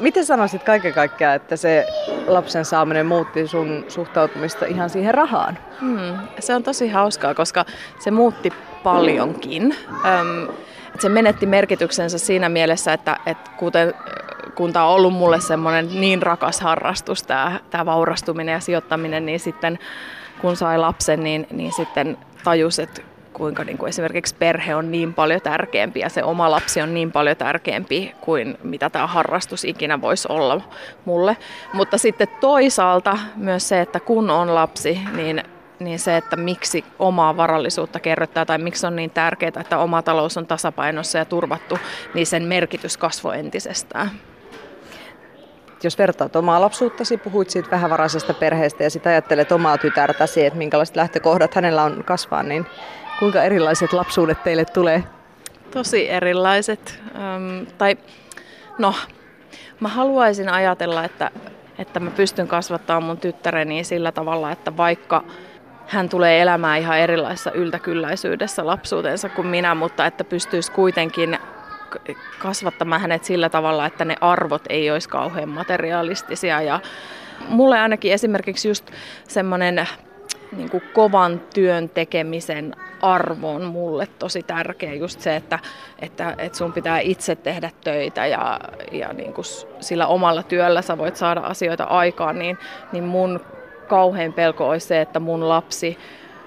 Miten 0.00 0.24
sanoisit 0.24 0.62
kaiken 0.62 0.92
kaikkiaan, 0.92 1.36
että 1.36 1.56
se 1.56 1.86
lapsen 2.26 2.64
saaminen 2.64 3.06
muutti 3.06 3.46
sun 3.46 3.84
suhtautumista 3.88 4.66
ihan 4.66 4.90
siihen 4.90 5.14
rahaan? 5.14 5.58
Hmm, 5.80 6.18
se 6.38 6.54
on 6.54 6.62
tosi 6.62 6.88
hauskaa, 6.88 7.34
koska 7.34 7.64
se 7.98 8.10
muutti 8.10 8.52
paljonkin. 8.82 9.76
Öm, 9.90 10.54
se 10.98 11.08
menetti 11.08 11.46
merkityksensä 11.46 12.18
siinä 12.18 12.48
mielessä, 12.48 12.92
että, 12.92 13.16
että 13.26 13.50
kuten 13.56 13.94
kun 14.54 14.72
tämä 14.72 14.86
on 14.86 14.94
ollut 14.94 15.14
mulle 15.14 15.40
semmoinen 15.40 16.00
niin 16.00 16.22
rakas 16.22 16.60
harrastus, 16.60 17.22
tämä, 17.22 17.60
tämä 17.70 17.86
vaurastuminen 17.86 18.52
ja 18.52 18.60
sijoittaminen, 18.60 19.26
niin 19.26 19.40
sitten 19.40 19.78
kun 20.44 20.56
sai 20.56 20.78
lapsen, 20.78 21.24
niin, 21.24 21.46
niin 21.50 21.72
sitten 21.72 22.18
tajus, 22.44 22.78
että 22.78 23.02
kuinka 23.32 23.64
niin 23.64 23.78
kuin 23.78 23.88
esimerkiksi 23.88 24.34
perhe 24.34 24.74
on 24.74 24.90
niin 24.90 25.14
paljon 25.14 25.40
tärkeämpi 25.40 26.00
ja 26.00 26.08
se 26.08 26.24
oma 26.24 26.50
lapsi 26.50 26.82
on 26.82 26.94
niin 26.94 27.12
paljon 27.12 27.36
tärkeämpi 27.36 28.12
kuin 28.20 28.58
mitä 28.62 28.90
tämä 28.90 29.06
harrastus 29.06 29.64
ikinä 29.64 30.00
voisi 30.00 30.28
olla 30.30 30.60
mulle. 31.04 31.36
Mutta 31.72 31.98
sitten 31.98 32.28
toisaalta 32.40 33.18
myös 33.36 33.68
se, 33.68 33.80
että 33.80 34.00
kun 34.00 34.30
on 34.30 34.54
lapsi, 34.54 35.00
niin 35.16 35.42
niin 35.78 35.98
se, 35.98 36.16
että 36.16 36.36
miksi 36.36 36.84
omaa 36.98 37.36
varallisuutta 37.36 38.00
kerryttää 38.00 38.44
tai 38.44 38.58
miksi 38.58 38.86
on 38.86 38.96
niin 38.96 39.10
tärkeää, 39.10 39.60
että 39.60 39.78
oma 39.78 40.02
talous 40.02 40.36
on 40.36 40.46
tasapainossa 40.46 41.18
ja 41.18 41.24
turvattu, 41.24 41.78
niin 42.14 42.26
sen 42.26 42.42
merkitys 42.42 42.96
kasvoi 42.96 43.38
entisestään 43.38 44.10
jos 45.84 45.98
vertaat 45.98 46.36
omaa 46.36 46.60
lapsuuttasi, 46.60 47.16
puhuit 47.16 47.50
siitä 47.50 47.70
vähävaraisesta 47.70 48.34
perheestä 48.34 48.84
ja 48.84 48.90
sitten 48.90 49.10
ajattelet 49.12 49.52
omaa 49.52 49.78
tytärtäsi, 49.78 50.46
että 50.46 50.58
minkälaiset 50.58 50.96
lähtökohdat 50.96 51.54
hänellä 51.54 51.82
on 51.82 52.04
kasvaa, 52.04 52.42
niin 52.42 52.66
kuinka 53.18 53.42
erilaiset 53.42 53.92
lapsuudet 53.92 54.42
teille 54.42 54.64
tulee? 54.64 55.04
Tosi 55.70 56.10
erilaiset. 56.10 57.00
Ähm, 57.14 57.66
tai 57.78 57.96
no, 58.78 58.94
mä 59.80 59.88
haluaisin 59.88 60.48
ajatella, 60.48 61.04
että, 61.04 61.30
että 61.78 62.00
mä 62.00 62.10
pystyn 62.10 62.48
kasvattamaan 62.48 63.02
mun 63.02 63.18
tyttäreni 63.18 63.84
sillä 63.84 64.12
tavalla, 64.12 64.50
että 64.50 64.76
vaikka 64.76 65.24
hän 65.86 66.08
tulee 66.08 66.42
elämään 66.42 66.80
ihan 66.80 66.98
erilaisessa 66.98 67.52
yltäkylläisyydessä 67.52 68.66
lapsuutensa 68.66 69.28
kuin 69.28 69.46
minä, 69.46 69.74
mutta 69.74 70.06
että 70.06 70.24
pystyisi 70.24 70.72
kuitenkin 70.72 71.38
kasvattamaan 72.38 73.00
hänet 73.00 73.24
sillä 73.24 73.48
tavalla, 73.48 73.86
että 73.86 74.04
ne 74.04 74.16
arvot 74.20 74.62
ei 74.68 74.90
olisi 74.90 75.08
kauhean 75.08 75.48
materialistisia. 75.48 76.62
Ja 76.62 76.80
mulle 77.48 77.78
ainakin 77.78 78.12
esimerkiksi 78.12 78.68
just 78.68 78.90
semmoinen 79.28 79.88
niin 80.56 80.70
kuin 80.70 80.82
kovan 80.92 81.40
työn 81.54 81.88
tekemisen 81.88 82.76
arvo 83.02 83.54
on 83.54 83.64
mulle 83.64 84.08
tosi 84.18 84.42
tärkeä. 84.42 84.94
Just 84.94 85.20
se, 85.20 85.36
että, 85.36 85.58
että, 85.98 86.34
että 86.38 86.58
sun 86.58 86.72
pitää 86.72 86.98
itse 86.98 87.36
tehdä 87.36 87.70
töitä 87.84 88.26
ja, 88.26 88.60
ja 88.92 89.12
niin 89.12 89.32
kuin 89.32 89.44
sillä 89.80 90.06
omalla 90.06 90.42
työllä 90.42 90.82
sä 90.82 90.98
voit 90.98 91.16
saada 91.16 91.40
asioita 91.40 91.84
aikaan, 91.84 92.38
niin, 92.38 92.58
niin 92.92 93.04
mun 93.04 93.40
kauhein 93.88 94.32
pelko 94.32 94.68
olisi 94.68 94.86
se, 94.86 95.00
että 95.00 95.20
mun 95.20 95.48
lapsi 95.48 95.98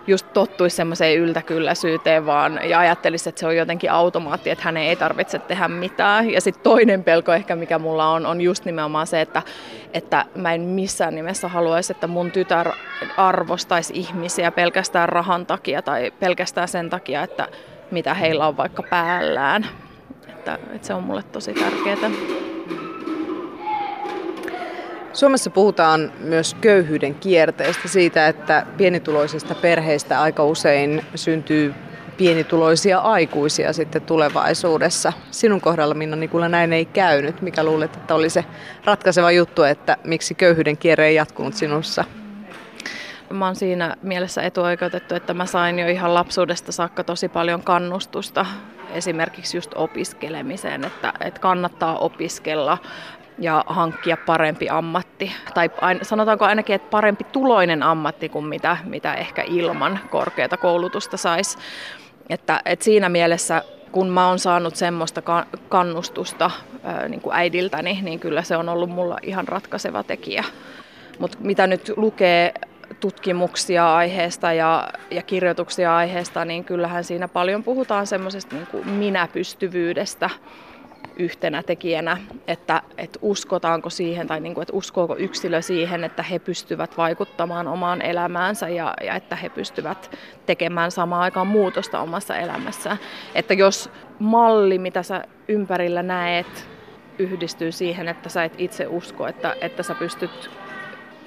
just 0.08 0.34
tottuisi 0.34 0.76
semmoiseen 0.76 1.18
yltäkylläisyyteen 1.18 2.26
vaan 2.26 2.60
ja 2.64 2.80
ajattelisi, 2.80 3.30
että 3.30 3.40
se 3.40 3.48
on 3.48 3.56
jotenkin 3.56 3.92
automaatti, 3.92 4.50
että 4.50 4.64
hänen 4.64 4.84
ei 4.84 4.96
tarvitse 4.96 5.40
tehdä 5.40 5.68
mitään. 5.68 6.32
Ja 6.32 6.42
sitten 6.42 6.64
toinen 6.64 7.04
pelko 7.04 7.34
ehkä, 7.34 7.56
mikä 7.56 7.80
mulla 7.80 8.10
on, 8.10 8.26
on 8.26 8.42
just 8.42 8.66
nimenomaan 8.66 9.08
se, 9.08 9.22
että, 9.22 9.42
että 9.94 10.26
mä 10.36 10.54
en 10.54 10.62
missään 10.62 11.16
nimessä 11.16 11.48
haluaisi, 11.48 11.94
että 11.94 12.08
mun 12.08 12.32
tytär 12.32 12.72
arvostaisi 13.18 13.94
ihmisiä 13.96 14.52
pelkästään 14.52 15.10
rahan 15.10 15.46
takia 15.46 15.82
tai 15.82 16.12
pelkästään 16.20 16.68
sen 16.68 16.90
takia, 16.90 17.24
että 17.24 17.48
mitä 17.92 18.14
heillä 18.14 18.48
on 18.48 18.58
vaikka 18.58 18.84
päällään. 18.84 19.68
Että, 20.28 20.60
että 20.74 20.88
se 20.88 20.94
on 20.94 21.04
mulle 21.04 21.24
tosi 21.24 21.54
tärkeää. 21.54 22.57
Suomessa 25.18 25.50
puhutaan 25.50 26.12
myös 26.20 26.54
köyhyyden 26.54 27.16
kierteestä, 27.16 27.88
siitä, 27.88 28.28
että 28.28 28.66
pienituloisista 28.78 29.56
perheistä 29.56 30.22
aika 30.22 30.44
usein 30.44 31.06
syntyy 31.16 31.74
pienituloisia 32.18 33.00
aikuisia 33.00 33.74
sitten 33.74 34.02
tulevaisuudessa. 34.02 35.14
Sinun 35.32 35.62
kohdalla, 35.62 35.94
Minna 35.94 36.16
Nikula, 36.16 36.50
näin 36.50 36.74
ei 36.74 36.86
käynyt. 36.86 37.42
Mikä 37.42 37.64
luulet, 37.64 37.96
että 37.96 38.16
oli 38.16 38.30
se 38.30 38.46
ratkaiseva 38.86 39.32
juttu, 39.32 39.64
että 39.64 39.98
miksi 40.04 40.36
köyhyyden 40.36 40.78
kierre 40.78 41.08
ei 41.08 41.16
jatkunut 41.16 41.54
sinussa? 41.54 42.04
Mä 43.30 43.46
oon 43.46 43.56
siinä 43.56 43.96
mielessä 44.02 44.42
etuoikeutettu, 44.42 45.16
että 45.16 45.34
mä 45.34 45.46
sain 45.46 45.80
jo 45.80 45.88
ihan 45.88 46.14
lapsuudesta 46.14 46.72
saakka 46.72 47.04
tosi 47.04 47.30
paljon 47.30 47.64
kannustusta 47.64 48.46
esimerkiksi 48.94 49.58
just 49.58 49.72
opiskelemiseen, 49.76 50.84
että, 50.84 51.14
että 51.20 51.40
kannattaa 51.40 51.98
opiskella 51.98 52.78
ja 53.40 53.64
hankkia 53.68 54.18
parempi 54.18 54.70
ammatti. 54.70 55.32
Tai 55.54 55.70
sanotaanko 56.02 56.46
ainakin, 56.46 56.76
että 56.76 56.90
parempi 56.90 57.24
tuloinen 57.24 57.84
ammatti 57.84 58.30
kuin 58.30 58.46
mitä, 58.46 58.78
mitä 58.84 59.14
ehkä 59.14 59.44
ilman 59.48 60.00
korkeata 60.10 60.58
koulutusta 60.58 61.18
saisi. 61.18 61.58
Että, 62.30 62.62
että 62.66 62.86
siinä 62.86 63.10
mielessä 63.10 63.64
kun 63.92 64.10
mä 64.10 64.28
oon 64.28 64.40
saanut 64.40 64.76
semmoista 64.76 65.22
kannustusta 65.70 66.52
niin 67.10 67.22
kuin 67.22 67.36
äidiltäni, 67.36 68.00
niin 68.02 68.20
kyllä 68.20 68.42
se 68.42 68.58
on 68.58 68.70
ollut 68.70 68.90
mulla 68.90 69.18
ihan 69.22 69.48
ratkaiseva 69.48 70.04
tekijä. 70.04 70.44
Mutta 71.20 71.38
mitä 71.42 71.68
nyt 71.68 71.94
lukee 71.96 72.54
tutkimuksia 73.00 73.96
aiheesta 73.96 74.54
ja, 74.54 74.90
ja 75.12 75.22
kirjoituksia 75.22 75.96
aiheesta, 75.96 76.46
niin 76.46 76.64
kyllähän 76.64 77.04
siinä 77.04 77.28
paljon 77.28 77.64
puhutaan 77.64 78.08
semmoisesta 78.08 78.56
niin 78.56 78.90
minäpystyvyydestä 78.90 80.30
yhtenä 81.20 81.64
tekijänä, 81.64 82.18
että, 82.48 82.82
että 82.98 83.20
uskotaanko 83.22 83.90
siihen 83.90 84.28
tai 84.28 84.40
niin 84.40 84.54
kuin, 84.54 84.62
että 84.62 84.74
uskooko 84.74 85.16
yksilö 85.18 85.62
siihen, 85.62 86.04
että 86.04 86.24
he 86.24 86.40
pystyvät 86.40 86.98
vaikuttamaan 86.98 87.68
omaan 87.68 88.02
elämäänsä 88.02 88.70
ja, 88.70 88.94
ja 89.04 89.16
että 89.16 89.36
he 89.36 89.50
pystyvät 89.50 90.18
tekemään 90.46 90.92
samaan 90.92 91.22
aikaan 91.22 91.48
muutosta 91.48 92.00
omassa 92.00 92.38
elämässään. 92.38 92.98
Että 93.36 93.54
jos 93.54 93.90
malli, 94.20 94.80
mitä 94.80 95.04
sä 95.04 95.24
ympärillä 95.48 96.04
näet, 96.04 96.68
yhdistyy 97.20 97.72
siihen, 97.72 98.08
että 98.08 98.30
sä 98.30 98.44
et 98.44 98.54
itse 98.58 98.88
usko, 98.88 99.28
että, 99.28 99.56
että 99.62 99.84
sä 99.84 99.96
pystyt 99.96 100.50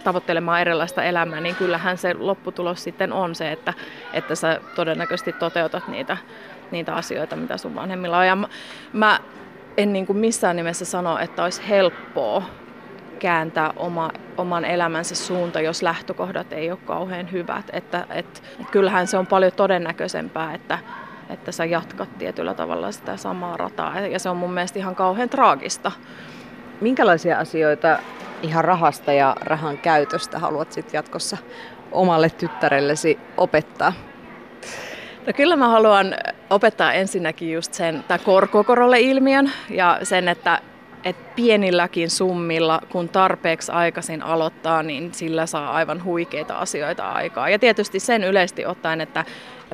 tavoittelemaan 0.05 0.61
erilaista 0.61 1.03
elämää, 1.03 1.41
niin 1.41 1.55
kyllähän 1.55 1.99
se 1.99 2.15
lopputulos 2.19 2.85
sitten 2.85 3.13
on 3.13 3.35
se, 3.35 3.53
että, 3.53 3.75
että 4.13 4.35
sä 4.35 4.61
todennäköisesti 4.75 5.33
toteutat 5.33 5.89
niitä, 5.89 6.17
niitä 6.71 6.95
asioita, 6.95 7.37
mitä 7.37 7.57
sun 7.57 7.75
vanhemmilla 7.75 8.19
on. 8.19 8.27
Ja 8.27 8.37
mä, 8.37 8.49
mä 8.93 9.21
en 9.77 9.93
niin 9.93 10.07
kuin 10.07 10.19
missään 10.19 10.57
nimessä 10.57 10.85
sano, 10.85 11.19
että 11.19 11.45
olisi 11.45 11.69
helppoa 11.69 12.43
kääntää 13.19 13.73
oma, 13.77 14.11
oman 14.37 14.65
elämänsä 14.65 15.15
suunta, 15.15 15.61
jos 15.61 15.83
lähtökohdat 15.83 16.53
ei 16.53 16.71
ole 16.71 16.79
kauhean 16.85 17.33
hyvät. 17.33 17.65
Että, 17.73 18.07
et, 18.11 18.43
kyllähän 18.71 19.07
se 19.07 19.19
on 19.19 19.27
paljon 19.27 19.53
todennäköisempää, 19.53 20.55
että, 20.55 20.79
että 21.31 21.53
sä 21.53 21.65
jatkat 21.65 22.19
tietyllä 22.19 22.55
tavalla 22.55 22.93
sitä 22.93 23.17
samaa 23.17 23.57
rataa. 23.57 24.01
Ja 24.01 24.19
se 24.19 24.29
on 24.29 24.37
mun 24.37 24.53
mielestä 24.53 24.79
ihan 24.79 24.97
kauhean 24.97 25.29
traagista. 25.29 25.93
Minkälaisia 26.81 27.39
asioita 27.39 27.99
ihan 28.43 28.65
rahasta 28.65 29.13
ja 29.13 29.37
rahan 29.41 29.79
käytöstä 29.79 30.39
haluat 30.39 30.73
sitten 30.73 30.99
jatkossa 30.99 31.37
omalle 31.93 32.31
tyttärellesi 32.31 33.19
opettaa? 33.37 33.93
No 35.27 35.33
kyllä 35.37 35.57
mä 35.57 35.69
haluan 35.69 36.15
opettaa 36.51 36.93
ensinnäkin 36.93 37.53
just 37.53 37.75
sen 37.75 38.05
tämän 38.09 38.25
korkokorolle 38.25 39.01
ilmiön 39.01 39.53
ja 39.71 39.99
sen, 40.03 40.29
että 40.29 40.61
et 41.05 41.35
pienilläkin 41.37 42.11
summilla, 42.11 42.81
kun 42.89 43.09
tarpeeksi 43.09 43.73
aikaisin 43.73 44.23
aloittaa, 44.23 44.83
niin 44.83 45.15
sillä 45.15 45.47
saa 45.47 45.73
aivan 45.73 46.05
huikeita 46.05 46.59
asioita 46.59 47.11
aikaa. 47.11 47.49
Ja 47.49 47.59
tietysti 47.59 48.01
sen 48.01 48.25
yleisesti 48.25 48.67
ottaen, 48.67 49.01
että 49.01 49.25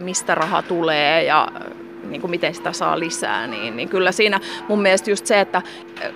mistä 0.00 0.34
raha 0.34 0.62
tulee 0.62 1.24
ja 1.24 1.48
niin 2.10 2.20
kuin 2.20 2.30
miten 2.30 2.54
sitä 2.54 2.72
saa 2.72 2.98
lisää, 2.98 3.46
niin, 3.46 3.76
niin 3.76 3.88
kyllä 3.88 4.12
siinä 4.12 4.40
mun 4.68 4.82
mielestä 4.82 5.10
just 5.10 5.26
se, 5.26 5.40
että 5.40 5.62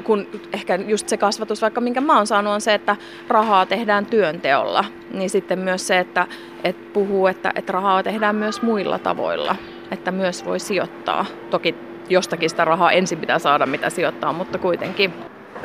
kun 0.04 0.26
ehkä 0.52 0.74
just 0.74 1.08
se 1.08 1.16
kasvatus, 1.16 1.62
vaikka 1.62 1.80
minkä 1.80 2.00
mä 2.00 2.16
oon 2.16 2.26
saanut, 2.26 2.54
on 2.54 2.60
se, 2.60 2.74
että 2.74 2.96
rahaa 3.28 3.66
tehdään 3.66 4.06
työnteolla, 4.06 4.84
niin 5.12 5.30
sitten 5.30 5.58
myös 5.58 5.86
se, 5.86 5.98
että, 5.98 6.26
että 6.64 6.92
puhuu, 6.92 7.26
että, 7.26 7.52
että 7.54 7.72
rahaa 7.72 8.02
tehdään 8.02 8.36
myös 8.36 8.62
muilla 8.62 8.98
tavoilla, 8.98 9.56
että 9.90 10.10
myös 10.10 10.44
voi 10.44 10.60
sijoittaa. 10.60 11.26
Toki 11.50 11.74
jostakin 12.08 12.50
sitä 12.50 12.64
rahaa 12.64 12.92
ensin 12.92 13.18
pitää 13.18 13.38
saada, 13.38 13.66
mitä 13.66 13.90
sijoittaa, 13.90 14.32
mutta 14.32 14.58
kuitenkin. 14.58 15.12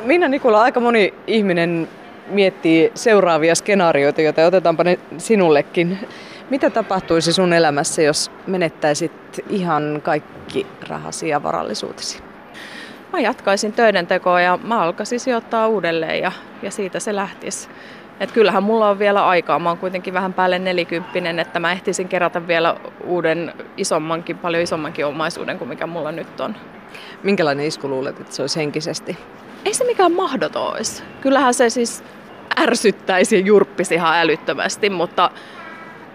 Minna 0.02 0.28
Nikula, 0.28 0.62
aika 0.62 0.80
moni 0.80 1.14
ihminen 1.26 1.88
miettii 2.28 2.92
seuraavia 2.94 3.54
skenaarioita, 3.54 4.22
joita 4.22 4.46
otetaanpa 4.46 4.84
ne 4.84 4.98
sinullekin. 5.18 5.98
Mitä 6.50 6.70
tapahtuisi 6.70 7.32
sun 7.32 7.52
elämässä, 7.52 8.02
jos 8.02 8.30
menettäisit 8.46 9.12
ihan 9.48 10.00
kaikki 10.02 10.66
rahasi 10.88 11.28
ja 11.28 11.42
varallisuutesi? 11.42 12.22
Mä 13.12 13.20
jatkaisin 13.20 13.72
töiden 13.72 14.06
tekoa 14.06 14.40
ja 14.40 14.58
mä 14.62 14.80
alkaisin 14.80 15.20
sijoittaa 15.20 15.68
uudelleen 15.68 16.20
ja, 16.20 16.32
ja 16.62 16.70
siitä 16.70 17.00
se 17.00 17.14
lähtisi. 17.14 17.68
Et 18.20 18.32
kyllähän 18.32 18.62
mulla 18.62 18.88
on 18.88 18.98
vielä 18.98 19.26
aikaa. 19.26 19.58
Mä 19.58 19.68
oon 19.68 19.78
kuitenkin 19.78 20.14
vähän 20.14 20.32
päälle 20.32 20.58
nelikymppinen, 20.58 21.38
että 21.38 21.60
mä 21.60 21.72
ehtisin 21.72 22.08
kerätä 22.08 22.46
vielä 22.46 22.76
uuden 23.04 23.52
isommankin, 23.76 24.38
paljon 24.38 24.62
isommankin 24.62 25.06
omaisuuden 25.06 25.58
kuin 25.58 25.68
mikä 25.68 25.86
mulla 25.86 26.12
nyt 26.12 26.40
on. 26.40 26.56
Minkälainen 27.22 27.66
isku 27.66 27.88
luulet, 27.88 28.20
että 28.20 28.34
se 28.34 28.42
olisi 28.42 28.60
henkisesti? 28.60 29.18
Ei 29.64 29.74
se 29.74 29.84
mikään 29.84 30.12
mahdoton 30.12 30.72
olisi. 30.72 31.02
Kyllähän 31.20 31.54
se 31.54 31.70
siis 31.70 32.04
ärsyttäisi 32.60 33.36
ja 33.36 33.40
jurppisi 33.46 33.94
ihan 33.94 34.16
älyttömästi, 34.16 34.90
mutta 34.90 35.30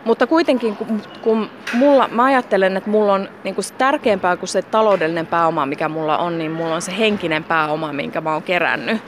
mutta 0.06 0.28
kuitenkin, 0.28 0.76
kun, 0.76 1.02
kun 1.22 1.50
mulla, 1.74 2.08
mä 2.08 2.24
ajattelen, 2.24 2.78
että 2.78 2.90
mulla 2.90 3.14
on 3.14 3.30
niin 3.44 3.56
kuin 3.56 3.66
tärkeämpää 3.78 4.38
kuin 4.38 4.50
se 4.50 4.62
taloudellinen 4.62 5.28
pääoma, 5.28 5.66
mikä 5.66 5.90
mulla 5.90 6.18
on, 6.18 6.38
niin 6.38 6.52
mulla 6.52 6.76
on 6.76 6.82
se 6.82 6.98
henkinen 6.98 7.44
pääoma, 7.44 7.94
minkä 7.94 8.22
mä 8.22 8.34
oon 8.34 8.44
kerännyt. 8.44 9.02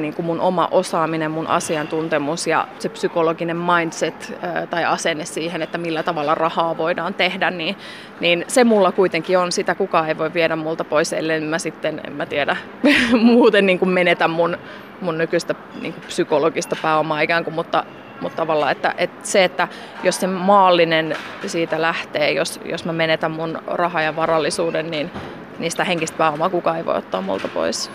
Niin 0.00 0.14
kuin 0.14 0.26
mun 0.26 0.40
oma 0.40 0.68
osaaminen, 0.70 1.30
mun 1.30 1.46
asiantuntemus 1.46 2.46
ja 2.46 2.68
se 2.78 2.88
psykologinen 2.88 3.56
mindset 3.56 4.38
tai 4.70 4.84
asenne 4.84 5.24
siihen, 5.24 5.62
että 5.62 5.78
millä 5.78 6.02
tavalla 6.02 6.34
rahaa 6.34 6.76
voidaan 6.76 7.14
tehdä, 7.14 7.50
niin, 7.50 7.76
niin 8.20 8.44
se 8.48 8.64
mulla 8.64 8.92
kuitenkin 8.92 9.38
on. 9.38 9.52
Sitä 9.52 9.74
kukaan 9.74 10.08
ei 10.08 10.18
voi 10.18 10.34
viedä 10.34 10.56
multa 10.56 10.84
pois, 10.84 11.12
ellei 11.12 11.40
mä 11.40 11.58
sitten, 11.58 12.00
en 12.06 12.12
mä 12.12 12.26
tiedä, 12.26 12.56
muuten 13.12 13.66
niin 13.66 13.78
kuin 13.78 13.88
menetä 13.88 14.28
mun, 14.28 14.58
mun 15.00 15.18
nykyistä 15.18 15.54
niin 15.80 15.92
kuin 15.92 16.04
psykologista 16.06 16.76
pääomaa 16.82 17.20
ikään 17.20 17.44
kuin, 17.44 17.54
mutta 17.54 17.84
mutta 18.20 18.36
tavallaan, 18.36 18.72
että, 18.72 18.94
että 18.98 19.28
se, 19.28 19.44
että 19.44 19.68
jos 20.02 20.20
se 20.20 20.26
maallinen 20.26 21.16
siitä 21.46 21.82
lähtee, 21.82 22.32
jos, 22.32 22.60
jos 22.64 22.84
mä 22.84 22.92
menetän 22.92 23.30
mun 23.30 23.58
raha 23.66 24.02
ja 24.02 24.16
varallisuuden, 24.16 24.90
niin 24.90 25.10
niistä 25.58 25.84
henkistä 25.84 26.18
pääomaa 26.18 26.50
kukaan 26.50 26.76
ei 26.76 26.86
voi 26.86 26.96
ottaa 26.96 27.20
multa 27.20 27.48
pois. 27.48 27.90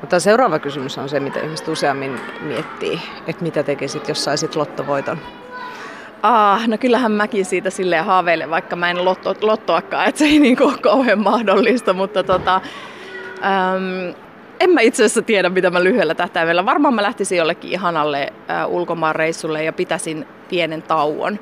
Mutta 0.00 0.20
seuraava 0.20 0.58
kysymys 0.58 0.98
on 0.98 1.08
se, 1.08 1.20
mitä 1.20 1.40
ihmiset 1.40 1.68
useammin 1.68 2.20
miettii, 2.40 3.00
että 3.26 3.42
mitä 3.42 3.62
tekisit, 3.62 4.08
jos 4.08 4.24
saisit 4.24 4.56
lottovoiton? 4.56 5.18
Ah, 6.22 6.68
no 6.68 6.78
kyllähän 6.78 7.12
mäkin 7.12 7.44
siitä 7.44 7.70
silleen 7.70 8.04
haaveilen, 8.04 8.50
vaikka 8.50 8.76
mä 8.76 8.90
en 8.90 9.04
lotto, 9.04 9.34
lottoakaan, 9.40 10.08
että 10.08 10.18
se 10.18 10.24
ei 10.24 10.38
niin 10.38 10.62
ole 10.62 10.78
kauhean 10.78 11.18
mahdollista, 11.18 11.92
mutta 11.92 12.22
tota, 12.22 12.54
äm, 12.54 14.14
en 14.60 14.70
mä 14.70 14.80
itse 14.80 15.04
asiassa 15.04 15.22
tiedä, 15.22 15.48
mitä 15.48 15.70
mä 15.70 15.84
lyhyellä 15.84 16.14
tähtäimellä. 16.14 16.66
Varmaan 16.66 16.94
mä 16.94 17.02
lähtisin 17.02 17.38
jollekin 17.38 17.72
ihanalle 17.72 18.32
äh, 18.50 18.68
ulkomaanreissulle 18.68 19.64
ja 19.64 19.72
pitäisin 19.72 20.26
pienen 20.48 20.82
tauon. 20.82 21.38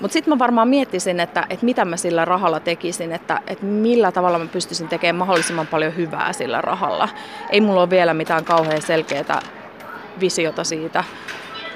Mutta 0.00 0.12
sitten 0.12 0.34
mä 0.34 0.38
varmaan 0.38 0.68
miettisin, 0.68 1.20
että, 1.20 1.46
että 1.50 1.64
mitä 1.64 1.84
mä 1.84 1.96
sillä 1.96 2.24
rahalla 2.24 2.60
tekisin, 2.60 3.12
että, 3.12 3.40
että 3.46 3.64
millä 3.64 4.12
tavalla 4.12 4.38
mä 4.38 4.46
pystyisin 4.46 4.88
tekemään 4.88 5.16
mahdollisimman 5.16 5.66
paljon 5.66 5.96
hyvää 5.96 6.32
sillä 6.32 6.60
rahalla. 6.60 7.08
Ei 7.50 7.60
mulla 7.60 7.80
ole 7.80 7.90
vielä 7.90 8.14
mitään 8.14 8.44
kauhean 8.44 8.82
selkeää 8.82 9.40
visiota 10.20 10.64
siitä, 10.64 11.04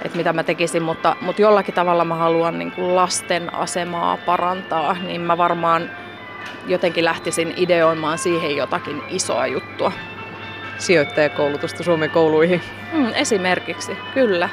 että 0.05 0.19
mitä 0.19 0.33
mä 0.33 0.43
tekisin, 0.43 0.83
mutta, 0.83 1.17
mutta 1.21 1.43
jollakin 1.43 1.75
tavalla 1.75 2.05
mä 2.05 2.15
haluan 2.15 2.59
niin 2.59 2.73
kuin 2.73 2.97
lasten 2.97 3.55
asemaa 3.55 4.17
parantaa, 4.17 4.97
niin 5.03 5.21
mä 5.21 5.39
varmaan 5.39 5.91
jotenkin 6.67 7.05
lähtisin 7.05 7.55
ideoimaan 7.57 8.19
siihen 8.19 8.57
jotakin 8.57 9.03
isoa 9.09 9.47
juttua 9.47 9.93
sijoittajakoulutusta 10.81 11.83
Suomen 11.83 12.11
kouluihin. 12.11 12.63
Mm, 12.93 13.13
esimerkiksi, 13.15 13.99
kyllä. 14.15 14.49